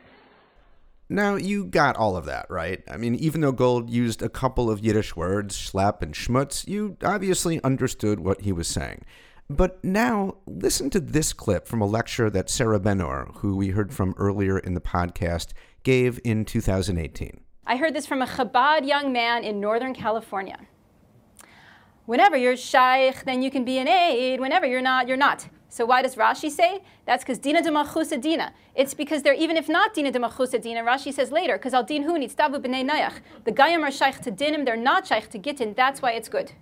Now, 1.07 1.35
you 1.35 1.65
got 1.65 1.95
all 1.97 2.17
of 2.17 2.25
that, 2.25 2.47
right? 2.49 2.81
I 2.89 2.97
mean, 2.97 3.13
even 3.15 3.41
though 3.41 3.51
Gold 3.51 3.91
used 3.91 4.23
a 4.23 4.29
couple 4.29 4.71
of 4.71 4.83
Yiddish 4.83 5.15
words, 5.15 5.55
schlep 5.55 6.01
and 6.01 6.15
schmutz, 6.15 6.67
you 6.67 6.97
obviously 7.03 7.63
understood 7.63 8.19
what 8.19 8.41
he 8.41 8.51
was 8.51 8.67
saying. 8.67 9.03
But 9.47 9.83
now, 9.83 10.37
listen 10.47 10.89
to 10.89 10.99
this 10.99 11.31
clip 11.31 11.67
from 11.67 11.79
a 11.79 11.85
lecture 11.85 12.31
that 12.31 12.49
Sarah 12.49 12.79
Benor, 12.79 13.35
who 13.37 13.55
we 13.55 13.69
heard 13.69 13.93
from 13.93 14.15
earlier 14.17 14.57
in 14.57 14.73
the 14.73 14.81
podcast, 14.81 15.49
gave 15.83 16.19
in 16.23 16.43
2018. 16.43 17.39
I 17.67 17.77
heard 17.77 17.93
this 17.93 18.07
from 18.07 18.23
a 18.23 18.27
Chabad 18.27 18.87
young 18.87 19.13
man 19.13 19.43
in 19.43 19.59
Northern 19.59 19.93
California. 19.93 20.57
Whenever 22.05 22.35
you're 22.35 22.57
shaykh, 22.57 23.23
then 23.25 23.43
you 23.43 23.51
can 23.51 23.63
be 23.63 23.77
an 23.77 23.87
aid. 23.87 24.39
Whenever 24.39 24.65
you're 24.65 24.81
not, 24.81 25.07
you're 25.07 25.17
not. 25.17 25.47
So 25.69 25.85
why 25.85 26.01
does 26.01 26.15
Rashi 26.15 26.49
say? 26.49 26.81
That's 27.05 27.23
because 27.23 27.39
dina 27.39 27.61
de 27.61 28.17
dina. 28.17 28.53
It's 28.75 28.93
because 28.93 29.23
they're 29.23 29.33
even 29.33 29.57
if 29.57 29.67
not 29.67 29.93
dina 29.93 30.11
de 30.11 30.19
dina, 30.19 30.83
Rashi 30.83 31.13
says 31.13 31.31
later, 31.31 31.57
because 31.57 31.73
al 31.73 31.83
din 31.83 32.03
hu 32.03 32.13
stavu 32.13 32.63
b'nei 32.63 32.89
nayach. 32.89 33.15
The 33.43 33.51
gayim 33.51 33.81
are 33.81 33.91
shaykh 33.91 34.21
to 34.21 34.31
dinim, 34.31 34.65
they're 34.65 34.77
not 34.77 35.07
shaykh 35.07 35.29
to 35.31 35.37
gittin. 35.37 35.73
That's 35.75 36.01
why 36.01 36.11
it's 36.11 36.29
good. 36.29 36.53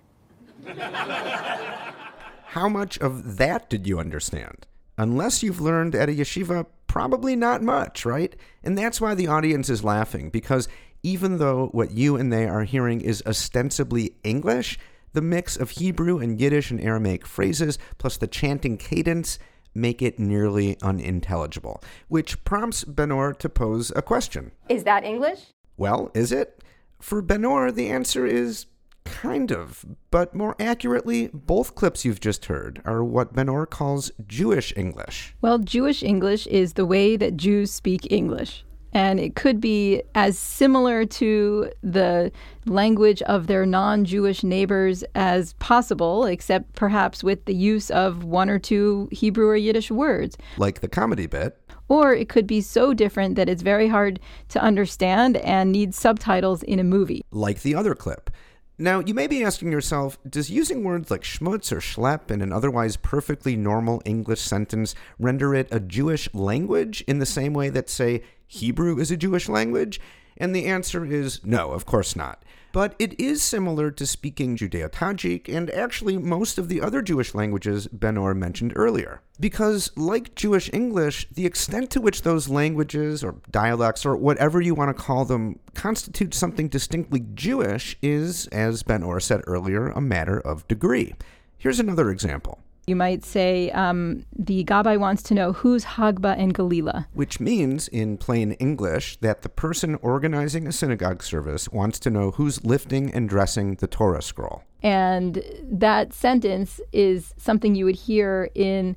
How 2.46 2.68
much 2.68 2.98
of 2.98 3.36
that 3.36 3.68
did 3.68 3.86
you 3.86 3.98
understand? 3.98 4.66
Unless 4.96 5.42
you've 5.42 5.60
learned 5.60 5.94
at 5.94 6.08
a 6.08 6.12
yeshiva, 6.12 6.66
probably 6.86 7.34
not 7.34 7.62
much, 7.62 8.04
right? 8.04 8.34
And 8.62 8.78
that's 8.78 9.00
why 9.00 9.14
the 9.14 9.26
audience 9.26 9.68
is 9.68 9.82
laughing, 9.82 10.30
because 10.30 10.68
even 11.02 11.38
though 11.38 11.66
what 11.72 11.90
you 11.90 12.16
and 12.16 12.32
they 12.32 12.46
are 12.46 12.62
hearing 12.62 13.00
is 13.00 13.22
ostensibly 13.26 14.14
English, 14.22 14.78
the 15.14 15.22
mix 15.22 15.56
of 15.56 15.70
Hebrew 15.70 16.18
and 16.18 16.38
Yiddish 16.38 16.70
and 16.70 16.80
Aramaic 16.80 17.26
phrases, 17.26 17.78
plus 17.98 18.18
the 18.18 18.26
chanting 18.26 18.76
cadence, 18.76 19.38
make 19.74 20.02
it 20.02 20.18
nearly 20.18 20.76
unintelligible, 20.82 21.82
which 22.08 22.44
prompts 22.44 22.84
Benor 22.84 23.36
to 23.38 23.48
pose 23.48 23.90
a 23.96 24.02
question. 24.02 24.52
Is 24.68 24.84
that 24.84 25.04
English? 25.04 25.46
Well, 25.76 26.10
is 26.14 26.30
it? 26.30 26.62
For 27.00 27.22
Benor, 27.22 27.74
the 27.74 27.88
answer 27.88 28.26
is 28.26 28.66
kind 29.04 29.50
of, 29.50 29.84
but 30.10 30.34
more 30.34 30.56
accurately, 30.58 31.28
both 31.32 31.74
clips 31.74 32.04
you've 32.04 32.20
just 32.20 32.46
heard 32.46 32.80
are 32.84 33.04
what 33.04 33.34
Benor 33.34 33.68
calls 33.68 34.10
Jewish 34.26 34.72
English. 34.76 35.34
Well, 35.40 35.58
Jewish 35.58 36.02
English 36.02 36.46
is 36.46 36.74
the 36.74 36.86
way 36.86 37.16
that 37.16 37.36
Jews 37.36 37.70
speak 37.70 38.10
English 38.10 38.64
and 38.94 39.18
it 39.18 39.34
could 39.34 39.60
be 39.60 40.02
as 40.14 40.38
similar 40.38 41.04
to 41.04 41.70
the 41.82 42.30
language 42.64 43.20
of 43.22 43.48
their 43.48 43.66
non 43.66 44.04
Jewish 44.04 44.44
neighbors 44.44 45.02
as 45.16 45.52
possible, 45.54 46.24
except 46.24 46.74
perhaps 46.74 47.24
with 47.24 47.44
the 47.44 47.54
use 47.54 47.90
of 47.90 48.24
one 48.24 48.48
or 48.48 48.60
two 48.60 49.08
Hebrew 49.10 49.48
or 49.48 49.56
Yiddish 49.56 49.90
words. 49.90 50.38
Like 50.56 50.80
the 50.80 50.88
comedy 50.88 51.26
bit. 51.26 51.58
Or 51.88 52.14
it 52.14 52.28
could 52.30 52.46
be 52.46 52.60
so 52.62 52.94
different 52.94 53.34
that 53.34 53.48
it's 53.48 53.62
very 53.62 53.88
hard 53.88 54.20
to 54.50 54.62
understand 54.62 55.36
and 55.38 55.70
needs 55.70 55.98
subtitles 55.98 56.62
in 56.62 56.78
a 56.78 56.84
movie. 56.84 57.22
Like 57.30 57.60
the 57.60 57.74
other 57.74 57.94
clip. 57.94 58.30
Now, 58.76 58.98
you 58.98 59.14
may 59.14 59.28
be 59.28 59.44
asking 59.44 59.70
yourself, 59.70 60.18
does 60.28 60.50
using 60.50 60.82
words 60.82 61.08
like 61.08 61.22
schmutz 61.22 61.70
or 61.70 61.78
schlep 61.78 62.28
in 62.32 62.40
an 62.40 62.52
otherwise 62.52 62.96
perfectly 62.96 63.54
normal 63.54 64.02
English 64.04 64.40
sentence 64.40 64.96
render 65.16 65.54
it 65.54 65.68
a 65.70 65.78
Jewish 65.78 66.32
language 66.34 67.04
in 67.06 67.20
the 67.20 67.26
same 67.26 67.54
way 67.54 67.70
that, 67.70 67.88
say, 67.88 68.22
Hebrew 68.46 68.98
is 68.98 69.10
a 69.10 69.16
Jewish 69.16 69.48
language? 69.48 70.00
And 70.36 70.54
the 70.54 70.66
answer 70.66 71.04
is 71.04 71.40
no, 71.44 71.70
of 71.70 71.86
course 71.86 72.16
not. 72.16 72.44
But 72.72 72.96
it 72.98 73.18
is 73.20 73.40
similar 73.40 73.92
to 73.92 74.04
speaking 74.04 74.56
Judeo 74.56 74.88
Tajik 74.88 75.48
and 75.48 75.70
actually 75.70 76.18
most 76.18 76.58
of 76.58 76.68
the 76.68 76.80
other 76.80 77.02
Jewish 77.02 77.32
languages 77.32 77.86
Benor 77.86 78.36
mentioned 78.36 78.72
earlier. 78.74 79.22
Because, 79.38 79.92
like 79.96 80.34
Jewish 80.34 80.68
English, 80.72 81.28
the 81.30 81.46
extent 81.46 81.90
to 81.90 82.00
which 82.00 82.22
those 82.22 82.48
languages 82.48 83.22
or 83.22 83.36
dialects 83.48 84.04
or 84.04 84.16
whatever 84.16 84.60
you 84.60 84.74
want 84.74 84.96
to 84.96 85.00
call 85.00 85.24
them 85.24 85.60
constitute 85.74 86.34
something 86.34 86.66
distinctly 86.66 87.24
Jewish 87.34 87.96
is, 88.02 88.48
as 88.48 88.82
Benor 88.82 89.22
said 89.22 89.42
earlier, 89.46 89.90
a 89.90 90.00
matter 90.00 90.40
of 90.40 90.66
degree. 90.66 91.14
Here's 91.56 91.78
another 91.78 92.10
example. 92.10 92.63
You 92.86 92.96
might 92.96 93.24
say 93.24 93.70
um, 93.70 94.26
the 94.36 94.64
Gabbai 94.64 94.98
wants 94.98 95.22
to 95.24 95.34
know 95.34 95.52
who's 95.52 95.84
Hagba 95.84 96.38
and 96.38 96.54
Galila. 96.54 97.06
Which 97.14 97.40
means, 97.40 97.88
in 97.88 98.18
plain 98.18 98.52
English, 98.52 99.16
that 99.18 99.42
the 99.42 99.48
person 99.48 99.94
organizing 99.96 100.66
a 100.66 100.72
synagogue 100.72 101.22
service 101.22 101.68
wants 101.70 101.98
to 102.00 102.10
know 102.10 102.32
who's 102.32 102.64
lifting 102.64 103.12
and 103.12 103.28
dressing 103.28 103.76
the 103.76 103.86
Torah 103.86 104.22
scroll. 104.22 104.64
And 104.82 105.42
that 105.62 106.12
sentence 106.12 106.80
is 106.92 107.32
something 107.38 107.74
you 107.74 107.86
would 107.86 107.96
hear 107.96 108.50
in 108.54 108.96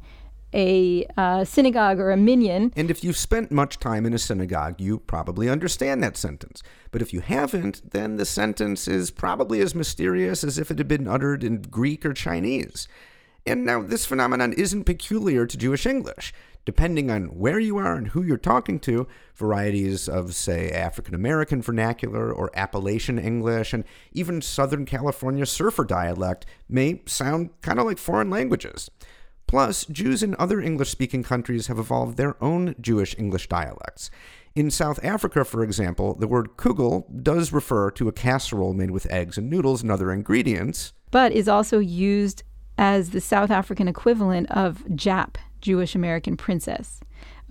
a 0.54 1.06
uh, 1.18 1.44
synagogue 1.46 2.00
or 2.00 2.12
a 2.12 2.18
minyan. 2.18 2.74
And 2.76 2.90
if 2.90 3.04
you've 3.04 3.18
spent 3.18 3.52
much 3.52 3.80
time 3.80 4.06
in 4.06 4.14
a 4.14 4.18
synagogue, 4.18 4.80
you 4.82 5.00
probably 5.00 5.50
understand 5.50 6.04
that 6.04 6.18
sentence. 6.18 6.64
But 6.92 7.02
if 7.02 7.14
you 7.14 7.22
haven't, 7.22 7.92
then 7.92 8.16
the 8.18 8.26
sentence 8.26 8.88
is 8.88 9.12
probably 9.12 9.62
as 9.62 9.76
mysterious 9.76 10.44
as 10.44 10.58
if 10.58 10.72
it 10.72 10.78
had 10.78 10.88
been 10.88 11.08
uttered 11.08 11.44
in 11.44 11.62
Greek 11.62 12.06
or 12.06 12.14
Chinese. 12.14 12.88
And 13.48 13.66
now, 13.66 13.82
this 13.82 14.06
phenomenon 14.06 14.52
isn't 14.52 14.84
peculiar 14.84 15.46
to 15.46 15.58
Jewish 15.58 15.86
English. 15.86 16.34
Depending 16.66 17.10
on 17.10 17.28
where 17.28 17.60
you 17.60 17.78
are 17.78 17.96
and 17.96 18.10
who 18.10 18.22
you're 18.22 18.38
talking 18.38 18.78
to, 18.82 19.08
varieties 19.36 20.10
of, 20.10 20.36
say, 20.36 20.70
African 20.70 21.16
American 21.16 21.62
vernacular 21.62 22.30
or 22.30 22.52
Appalachian 22.54 23.18
English, 23.18 23.72
and 23.72 23.86
even 24.12 24.42
Southern 24.42 24.86
California 24.86 25.46
surfer 25.46 25.86
dialect 25.86 26.46
may 26.68 27.02
sound 27.06 27.52
kind 27.62 27.80
of 27.80 27.86
like 27.86 27.98
foreign 27.98 28.30
languages. 28.30 28.92
Plus, 29.48 29.86
Jews 29.86 30.22
in 30.22 30.36
other 30.38 30.60
English 30.60 30.90
speaking 30.90 31.24
countries 31.24 31.68
have 31.68 31.80
evolved 31.80 32.18
their 32.18 32.36
own 32.44 32.76
Jewish 32.82 33.18
English 33.18 33.48
dialects. 33.48 34.12
In 34.56 34.70
South 34.70 35.00
Africa, 35.06 35.46
for 35.46 35.64
example, 35.64 36.16
the 36.16 36.28
word 36.28 36.58
kugel 36.58 37.06
does 37.24 37.54
refer 37.54 37.92
to 37.92 38.10
a 38.10 38.12
casserole 38.12 38.74
made 38.74 38.92
with 38.92 39.10
eggs 39.10 39.38
and 39.38 39.50
noodles 39.50 39.84
and 39.84 39.90
other 39.90 40.12
ingredients. 40.12 40.92
But 41.12 41.32
is 41.32 41.48
also 41.48 41.80
used 41.80 42.44
as 42.78 43.12
the 43.12 43.22
South 43.22 43.52
African 43.52 43.88
equivalent 43.88 44.50
of 44.52 44.84
Jap, 44.90 45.36
Jewish 45.62 45.96
American 45.96 46.38
princess. 46.38 47.00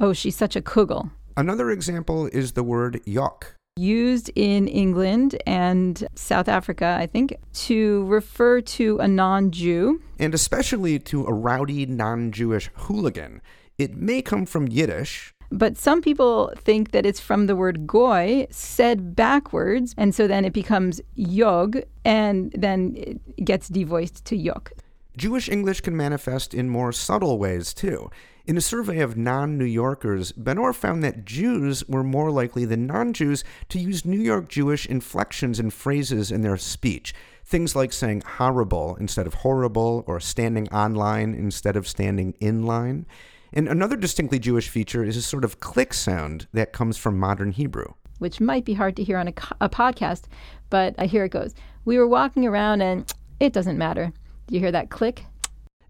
Oh, 0.00 0.12
she's 0.12 0.36
such 0.36 0.56
a 0.56 0.60
kugel. 0.60 1.10
Another 1.36 1.70
example 1.70 2.26
is 2.26 2.52
the 2.52 2.62
word 2.62 3.00
yok. 3.04 3.54
Used 3.78 4.30
in 4.34 4.68
England 4.68 5.36
and 5.46 6.08
South 6.14 6.48
Africa, 6.48 6.96
I 6.98 7.06
think, 7.06 7.36
to 7.66 8.04
refer 8.06 8.62
to 8.62 8.98
a 8.98 9.08
non 9.08 9.50
Jew. 9.50 10.00
And 10.18 10.32
especially 10.32 10.98
to 11.00 11.26
a 11.26 11.32
rowdy 11.32 11.84
non 11.84 12.32
Jewish 12.32 12.70
hooligan. 12.74 13.42
It 13.76 13.94
may 13.94 14.22
come 14.22 14.46
from 14.46 14.68
Yiddish, 14.68 15.34
but 15.50 15.76
some 15.76 16.02
people 16.02 16.52
think 16.56 16.90
that 16.90 17.06
it's 17.06 17.20
from 17.20 17.46
the 17.46 17.54
word 17.56 17.86
goy 17.86 18.46
said 18.50 19.14
backwards, 19.14 19.94
and 19.96 20.14
so 20.14 20.26
then 20.26 20.44
it 20.44 20.52
becomes 20.52 21.00
yog, 21.14 21.78
and 22.04 22.52
then 22.56 22.94
it 22.96 23.44
gets 23.44 23.68
devoiced 23.68 24.24
to 24.24 24.36
yok. 24.36 24.72
Jewish 25.16 25.48
English 25.48 25.81
can 25.81 25.96
manifest 25.96 26.52
in 26.52 26.68
more 26.68 26.92
subtle 26.92 27.38
ways, 27.38 27.72
too. 27.72 28.11
In 28.46 28.57
a 28.57 28.61
survey 28.61 29.00
of 29.00 29.16
non 29.16 29.57
New 29.57 29.64
Yorkers, 29.64 30.33
Benor 30.33 30.74
found 30.74 31.02
that 31.02 31.24
Jews 31.24 31.83
were 31.88 32.05
more 32.05 32.31
likely 32.31 32.64
than 32.64 32.87
non 32.87 33.12
Jews 33.12 33.42
to 33.70 33.79
use 33.79 34.05
New 34.05 34.20
York 34.20 34.48
Jewish 34.48 34.87
inflections 34.87 35.59
and 35.59 35.72
phrases 35.72 36.31
in 36.31 36.42
their 36.42 36.57
speech. 36.57 37.14
Things 37.44 37.74
like 37.74 37.92
saying 37.92 38.22
horrible 38.37 38.96
instead 39.00 39.26
of 39.26 39.35
horrible, 39.35 40.05
or 40.07 40.20
standing 40.20 40.68
online 40.68 41.35
instead 41.35 41.76
of 41.76 41.88
standing 41.88 42.35
in 42.38 42.66
line. 42.66 43.07
And 43.52 43.68
another 43.68 43.96
distinctly 43.96 44.38
Jewish 44.38 44.68
feature 44.68 45.02
is 45.02 45.16
a 45.16 45.22
sort 45.22 45.44
of 45.44 45.61
click 45.61 45.94
sound 45.94 46.46
that 46.52 46.72
comes 46.72 46.98
from 46.98 47.18
modern 47.18 47.52
Hebrew. 47.52 47.94
Which 48.18 48.40
might 48.40 48.64
be 48.64 48.74
hard 48.74 48.96
to 48.96 49.05
hear 49.05 49.18
on 49.18 49.29
a, 49.29 49.35
a 49.61 49.68
podcast, 49.68 50.24
but 50.68 50.98
here 51.00 51.24
it 51.24 51.31
goes. 51.31 51.55
We 51.85 51.98
were 51.98 52.09
walking 52.09 52.46
around 52.46 52.83
and 52.83 53.12
it 53.40 53.52
doesn't 53.52 53.79
matter. 53.79 54.12
Do 54.46 54.54
you 54.54 54.61
hear 54.61 54.72
that 54.72 54.90
click? 54.90 55.24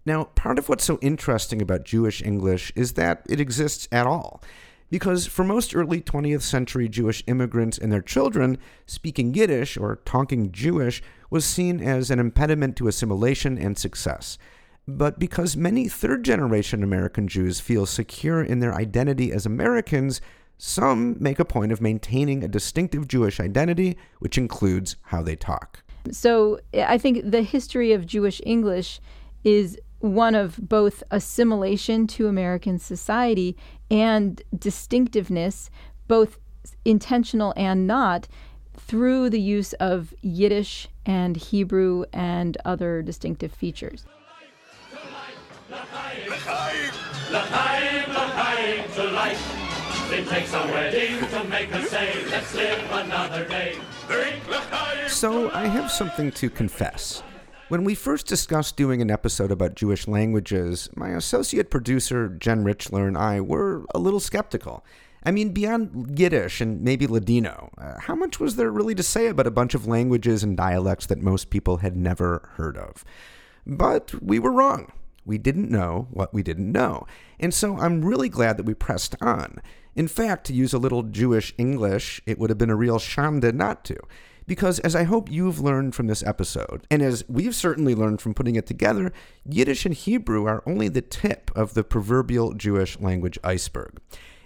Now, 0.05 0.23
part 0.23 0.57
of 0.57 0.69
what's 0.69 0.85
so 0.85 0.97
interesting 1.01 1.61
about 1.61 1.83
Jewish 1.83 2.23
English 2.23 2.71
is 2.75 2.93
that 2.93 3.23
it 3.29 3.39
exists 3.39 3.87
at 3.91 4.07
all. 4.07 4.41
Because 4.89 5.27
for 5.27 5.43
most 5.43 5.75
early 5.75 5.99
20th 6.01 6.43
century 6.43 6.87
Jewish 6.87 7.23
immigrants 7.27 7.77
and 7.77 7.91
their 7.91 8.01
children, 8.01 8.57
speaking 8.85 9.33
Yiddish 9.33 9.75
or 9.75 9.97
talking 10.05 10.51
Jewish 10.51 11.03
was 11.29 11.43
seen 11.43 11.81
as 11.81 12.09
an 12.09 12.19
impediment 12.19 12.77
to 12.77 12.87
assimilation 12.87 13.57
and 13.57 13.77
success. 13.77 14.37
But 14.87 15.19
because 15.19 15.57
many 15.57 15.89
third 15.89 16.23
generation 16.23 16.83
American 16.83 17.27
Jews 17.27 17.59
feel 17.59 17.85
secure 17.85 18.41
in 18.41 18.59
their 18.59 18.73
identity 18.73 19.33
as 19.33 19.45
Americans, 19.45 20.21
some 20.57 21.17
make 21.19 21.39
a 21.39 21.45
point 21.45 21.73
of 21.73 21.81
maintaining 21.81 22.41
a 22.41 22.47
distinctive 22.47 23.09
Jewish 23.09 23.41
identity, 23.41 23.97
which 24.19 24.37
includes 24.37 24.95
how 25.03 25.21
they 25.21 25.35
talk. 25.35 25.83
So 26.11 26.59
I 26.73 26.97
think 26.97 27.29
the 27.29 27.41
history 27.41 27.93
of 27.93 28.05
Jewish 28.05 28.41
English 28.45 28.99
is 29.43 29.77
one 29.99 30.35
of 30.35 30.57
both 30.61 31.03
assimilation 31.11 32.07
to 32.07 32.27
American 32.27 32.77
society 32.77 33.57
and 33.89 34.41
distinctiveness, 34.57 35.69
both 36.07 36.37
intentional 36.85 37.53
and 37.55 37.87
not, 37.87 38.27
through 38.75 39.29
the 39.29 39.41
use 39.41 39.73
of 39.73 40.13
Yiddish 40.21 40.87
and 41.05 41.35
Hebrew 41.35 42.05
and 42.13 42.57
other 42.63 43.01
distinctive 43.01 43.51
features. 43.51 44.05
It 50.09 50.27
takes 50.29 50.53
a 50.53 50.59
wedding 50.67 51.19
to 51.29 51.43
make 51.49 51.73
us 51.75 51.89
say, 51.89 52.25
let's 52.29 52.55
live 52.55 52.91
another 52.91 53.45
day. 53.45 53.75
So 55.07 55.49
I 55.51 55.65
have 55.65 55.91
something 55.91 56.31
to 56.33 56.49
confess. 56.49 57.23
When 57.69 57.83
we 57.83 57.95
first 57.95 58.27
discussed 58.27 58.77
doing 58.77 59.01
an 59.01 59.11
episode 59.11 59.51
about 59.51 59.75
Jewish 59.75 60.07
languages, 60.07 60.89
my 60.95 61.09
associate 61.09 61.69
producer, 61.69 62.29
Jen 62.29 62.63
Richler, 62.63 63.07
and 63.07 63.17
I 63.17 63.41
were 63.41 63.85
a 63.93 63.99
little 63.99 64.19
skeptical. 64.19 64.85
I 65.23 65.31
mean, 65.31 65.49
beyond 65.49 66.17
Yiddish 66.17 66.61
and 66.61 66.81
maybe 66.81 67.07
Ladino, 67.07 67.71
uh, 67.77 67.99
how 67.99 68.15
much 68.15 68.39
was 68.39 68.55
there 68.55 68.71
really 68.71 68.95
to 68.95 69.03
say 69.03 69.27
about 69.27 69.47
a 69.47 69.51
bunch 69.51 69.73
of 69.73 69.87
languages 69.87 70.43
and 70.43 70.55
dialects 70.55 71.07
that 71.07 71.21
most 71.21 71.49
people 71.49 71.77
had 71.77 71.97
never 71.97 72.49
heard 72.53 72.77
of? 72.77 73.03
But 73.65 74.13
we 74.21 74.39
were 74.39 74.51
wrong. 74.51 74.91
We 75.27 75.37
didn't 75.37 75.69
know 75.69 76.07
what 76.09 76.33
we 76.33 76.41
didn't 76.41 76.71
know. 76.71 77.05
And 77.39 77.53
so 77.53 77.77
I'm 77.77 78.03
really 78.03 78.29
glad 78.29 78.57
that 78.57 78.65
we 78.65 78.73
pressed 78.73 79.15
on. 79.21 79.61
In 79.95 80.07
fact, 80.07 80.45
to 80.47 80.53
use 80.53 80.73
a 80.73 80.79
little 80.79 81.03
Jewish 81.03 81.53
English, 81.57 82.21
it 82.25 82.39
would 82.39 82.49
have 82.49 82.57
been 82.57 82.69
a 82.69 82.75
real 82.75 82.97
shanda 82.97 83.53
not 83.53 83.83
to. 83.85 83.97
Because 84.47 84.79
as 84.79 84.95
I 84.95 85.03
hope 85.03 85.29
you've 85.29 85.59
learned 85.59 85.93
from 85.93 86.07
this 86.07 86.23
episode, 86.23 86.87
and 86.89 87.01
as 87.01 87.25
we've 87.27 87.55
certainly 87.55 87.93
learned 87.93 88.21
from 88.21 88.33
putting 88.33 88.55
it 88.55 88.65
together, 88.65 89.11
Yiddish 89.45 89.85
and 89.85 89.93
Hebrew 89.93 90.45
are 90.45 90.63
only 90.65 90.87
the 90.87 91.01
tip 91.01 91.51
of 91.53 91.73
the 91.73 91.83
proverbial 91.83 92.53
Jewish 92.53 92.97
language 92.99 93.37
iceberg. 93.43 93.99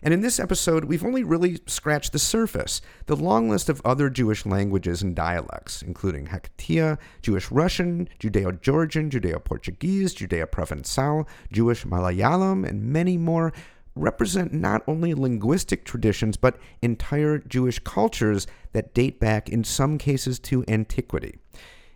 And 0.04 0.14
in 0.14 0.22
this 0.22 0.40
episode, 0.40 0.86
we've 0.86 1.06
only 1.06 1.24
really 1.24 1.60
scratched 1.68 2.12
the 2.12 2.20
surface. 2.20 2.82
The 3.06 3.16
long 3.16 3.50
list 3.50 3.70
of 3.70 3.82
other 3.86 4.10
Jewish 4.10 4.46
languages 4.46 5.04
and 5.04 5.16
dialects, 5.16 5.82
including 5.84 6.28
Haketia, 6.28 6.98
Jewish 7.22 7.52
Russian, 7.52 8.10
Judeo 8.20 8.60
Georgian, 8.62 9.12
Judeo 9.12 9.44
Portuguese, 9.44 10.16
Judeo 10.16 10.48
Provençal, 10.48 11.28
Jewish 11.52 11.86
Malayalam, 11.86 12.68
and 12.68 12.84
many 12.84 13.16
more, 13.16 13.54
represent 13.96 14.54
not 14.54 14.82
only 14.88 15.14
linguistic 15.14 15.86
traditions, 15.86 16.38
but 16.38 16.58
entire 16.82 17.38
Jewish 17.38 17.80
cultures 17.80 18.48
that 18.72 18.94
date 18.94 19.20
back, 19.20 19.50
in 19.50 19.64
some 19.64 19.98
cases, 19.98 20.40
to 20.40 20.64
antiquity. 20.68 21.38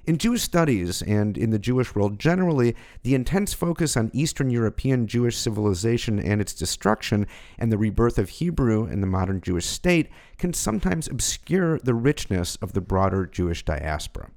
In 0.07 0.19
Jewish 0.19 0.43
studies 0.43 1.01
and 1.01 1.35
in 1.35 1.49
the 1.49 1.57
Jewish 1.57 1.95
world 1.95 2.19
generally, 2.19 2.75
the 3.01 3.15
intense 3.15 3.55
focus 3.55 3.97
on 3.97 4.11
Eastern 4.13 4.51
European 4.51 5.07
Jewish 5.07 5.35
civilization 5.35 6.19
and 6.19 6.39
its 6.39 6.53
destruction 6.53 7.25
and 7.57 7.71
the 7.71 7.77
rebirth 7.79 8.19
of 8.19 8.29
Hebrew 8.29 8.85
and 8.85 9.01
the 9.01 9.07
modern 9.07 9.41
Jewish 9.41 9.65
state 9.65 10.11
can 10.37 10.53
sometimes 10.53 11.07
obscure 11.07 11.79
the 11.79 11.95
richness 11.95 12.55
of 12.57 12.73
the 12.73 12.81
broader 12.81 13.25
Jewish 13.25 13.65
diaspora. 13.65 14.29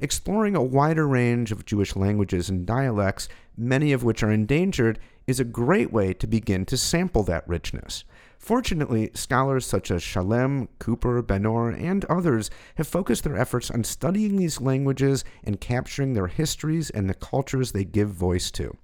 Exploring 0.00 0.56
a 0.56 0.62
wider 0.62 1.06
range 1.06 1.52
of 1.52 1.64
Jewish 1.64 1.94
languages 1.94 2.50
and 2.50 2.66
dialects, 2.66 3.28
many 3.56 3.92
of 3.92 4.02
which 4.02 4.24
are 4.24 4.32
endangered, 4.32 4.98
is 5.28 5.38
a 5.38 5.44
great 5.44 5.92
way 5.92 6.12
to 6.14 6.26
begin 6.26 6.64
to 6.66 6.76
sample 6.76 7.22
that 7.22 7.48
richness. 7.48 8.02
Fortunately, 8.38 9.10
scholars 9.14 9.66
such 9.66 9.90
as 9.90 10.02
Shalem, 10.02 10.68
Cooper, 10.78 11.22
Benor, 11.22 11.78
and 11.78 12.04
others 12.06 12.50
have 12.76 12.86
focused 12.86 13.24
their 13.24 13.36
efforts 13.36 13.70
on 13.70 13.84
studying 13.84 14.36
these 14.36 14.60
languages 14.60 15.24
and 15.44 15.60
capturing 15.60 16.14
their 16.14 16.28
histories 16.28 16.88
and 16.88 17.10
the 17.10 17.14
cultures 17.14 17.72
they 17.72 17.84
give 17.84 18.08
voice 18.08 18.50
to. 18.52 18.76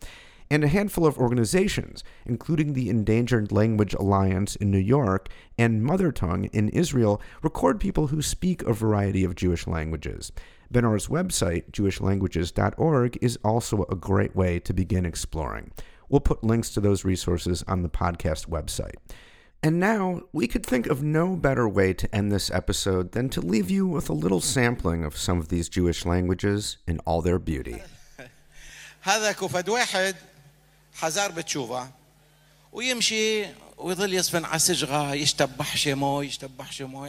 And 0.50 0.62
a 0.62 0.68
handful 0.68 1.06
of 1.06 1.18
organizations, 1.18 2.04
including 2.26 2.74
the 2.74 2.90
Endangered 2.90 3.50
Language 3.50 3.94
Alliance 3.94 4.56
in 4.56 4.70
New 4.70 4.78
York 4.78 5.28
and 5.56 5.82
Mother 5.82 6.12
Tongue 6.12 6.44
in 6.52 6.68
Israel, 6.68 7.22
record 7.42 7.80
people 7.80 8.08
who 8.08 8.20
speak 8.20 8.62
a 8.62 8.74
variety 8.74 9.24
of 9.24 9.34
Jewish 9.34 9.66
languages. 9.66 10.32
Benor's 10.70 11.06
website, 11.06 11.70
jewishlanguages.org, 11.70 13.18
is 13.22 13.38
also 13.42 13.86
a 13.88 13.96
great 13.96 14.36
way 14.36 14.58
to 14.58 14.74
begin 14.74 15.06
exploring. 15.06 15.70
We'll 16.08 16.20
put 16.20 16.44
links 16.44 16.70
to 16.70 16.80
those 16.80 17.04
resources 17.04 17.64
on 17.66 17.82
the 17.82 17.88
podcast 17.88 18.48
website. 18.48 18.96
And 19.63 19.77
now, 19.79 20.21
we 20.31 20.47
could 20.47 20.65
think 20.65 20.87
of 20.87 21.03
no 21.03 21.35
better 21.35 21.67
way 21.67 21.91
to 21.93 22.15
end 22.15 22.31
this 22.31 22.49
episode 22.49 23.11
than 23.11 23.27
to 23.29 23.41
leave 23.41 23.69
you 23.69 23.85
with 23.85 24.09
a 24.09 24.13
little 24.13 24.39
sampling 24.39 25.03
of 25.03 25.17
some 25.17 25.37
of 25.37 25.49
these 25.49 25.67
Jewish 25.67 26.05
languages 26.05 26.77
in 26.87 26.99
all 26.99 27.21
their 27.21 27.39
beauty. 27.39 27.81
هذا 29.01 29.31
كفد 29.31 29.69
واحد 29.69 30.15
حزار 30.93 31.31
بتشوفه 31.31 31.89
ويمشي 32.71 33.45
ويظل 33.77 34.13
يصفن 34.13 34.45
على 34.45 34.59
سجغة 34.59 35.13
يشتبح 35.13 35.77
شمو 35.77 36.21
يشتبح 36.21 36.71
شمو 36.71 37.05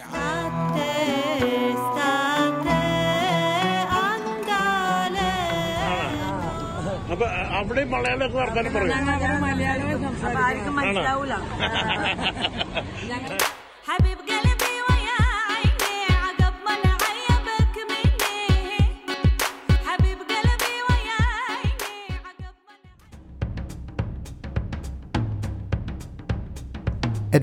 അവിടെ 7.57 7.83
മലയാളം 7.85 8.31
വർത്താനം 8.37 8.73
പറയും. 8.73 8.91
മനസ്സിലാവൂല. 10.77 11.33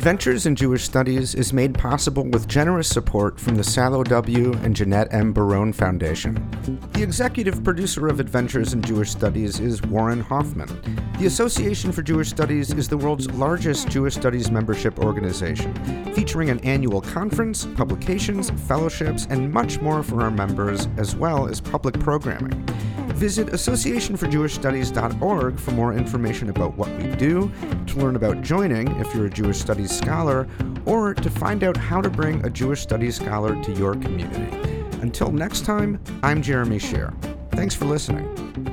Adventures 0.03 0.47
in 0.47 0.57
Jewish 0.57 0.83
Studies 0.83 1.37
is 1.37 1.53
made 1.53 1.79
possible 1.79 2.29
with 2.29 2.49
generous 2.49 2.89
support 2.89 3.39
from 3.39 3.55
the 3.55 3.63
Salo 3.63 4.03
W. 4.03 4.53
and 4.65 4.75
Jeanette 4.75 5.07
M. 5.15 5.33
Baron 5.33 5.73
Foundation. 5.73 6.35
The 6.95 7.05
executive 7.05 7.63
producer 7.63 8.09
of 8.09 8.19
Adventures 8.19 8.73
in 8.73 8.83
Jewish 8.83 9.13
Studies 9.13 9.61
is 9.61 9.81
Warren 9.83 10.19
Hoffman. 10.19 10.67
The 11.21 11.27
Association 11.27 11.93
for 11.93 12.03
Jewish 12.03 12.31
Studies 12.31 12.73
is 12.73 12.89
the 12.89 12.97
world's 12.97 13.31
largest 13.31 13.91
Jewish 13.91 14.17
Studies 14.17 14.51
membership 14.51 14.99
organization, 14.99 15.73
featuring 16.17 16.51
an 16.51 16.59
annual 16.65 17.01
conference, 17.01 17.65
publications, 17.77 18.51
fellowships, 18.67 19.29
and 19.31 19.53
much 19.53 19.81
more 19.81 20.03
for 20.03 20.21
our 20.23 20.33
members, 20.33 20.89
as 20.97 21.15
well 21.15 21.47
as 21.47 21.61
public 21.61 21.97
programming. 22.01 22.69
Visit 23.23 23.49
associationforjewishstudies.org 23.51 25.61
for 25.61 25.71
more 25.71 25.95
information 25.95 26.51
about 26.51 26.77
what 26.77 26.91
we 26.97 27.07
do, 27.15 27.53
to 27.87 27.99
learn 28.01 28.17
about 28.17 28.43
joining 28.43 28.89
if 28.97 29.15
you're 29.15 29.27
a 29.27 29.31
Jewish 29.31 29.59
Studies 29.59 29.97
scholar, 29.97 30.49
or 30.87 31.15
to 31.15 31.31
find 31.31 31.63
out 31.63 31.77
how 31.77 32.01
to 32.01 32.11
bring 32.11 32.45
a 32.45 32.51
Jewish 32.51 32.81
Studies 32.81 33.15
scholar 33.15 33.55
to 33.63 33.73
your 33.75 33.95
community. 33.95 34.57
Until 35.03 35.31
next 35.31 35.65
time, 35.65 36.01
I'm 36.25 36.43
Jeremy 36.43 36.81
Shere. 36.81 37.15
Thanks 37.53 37.77
for 37.77 37.85
listening. 37.85 38.72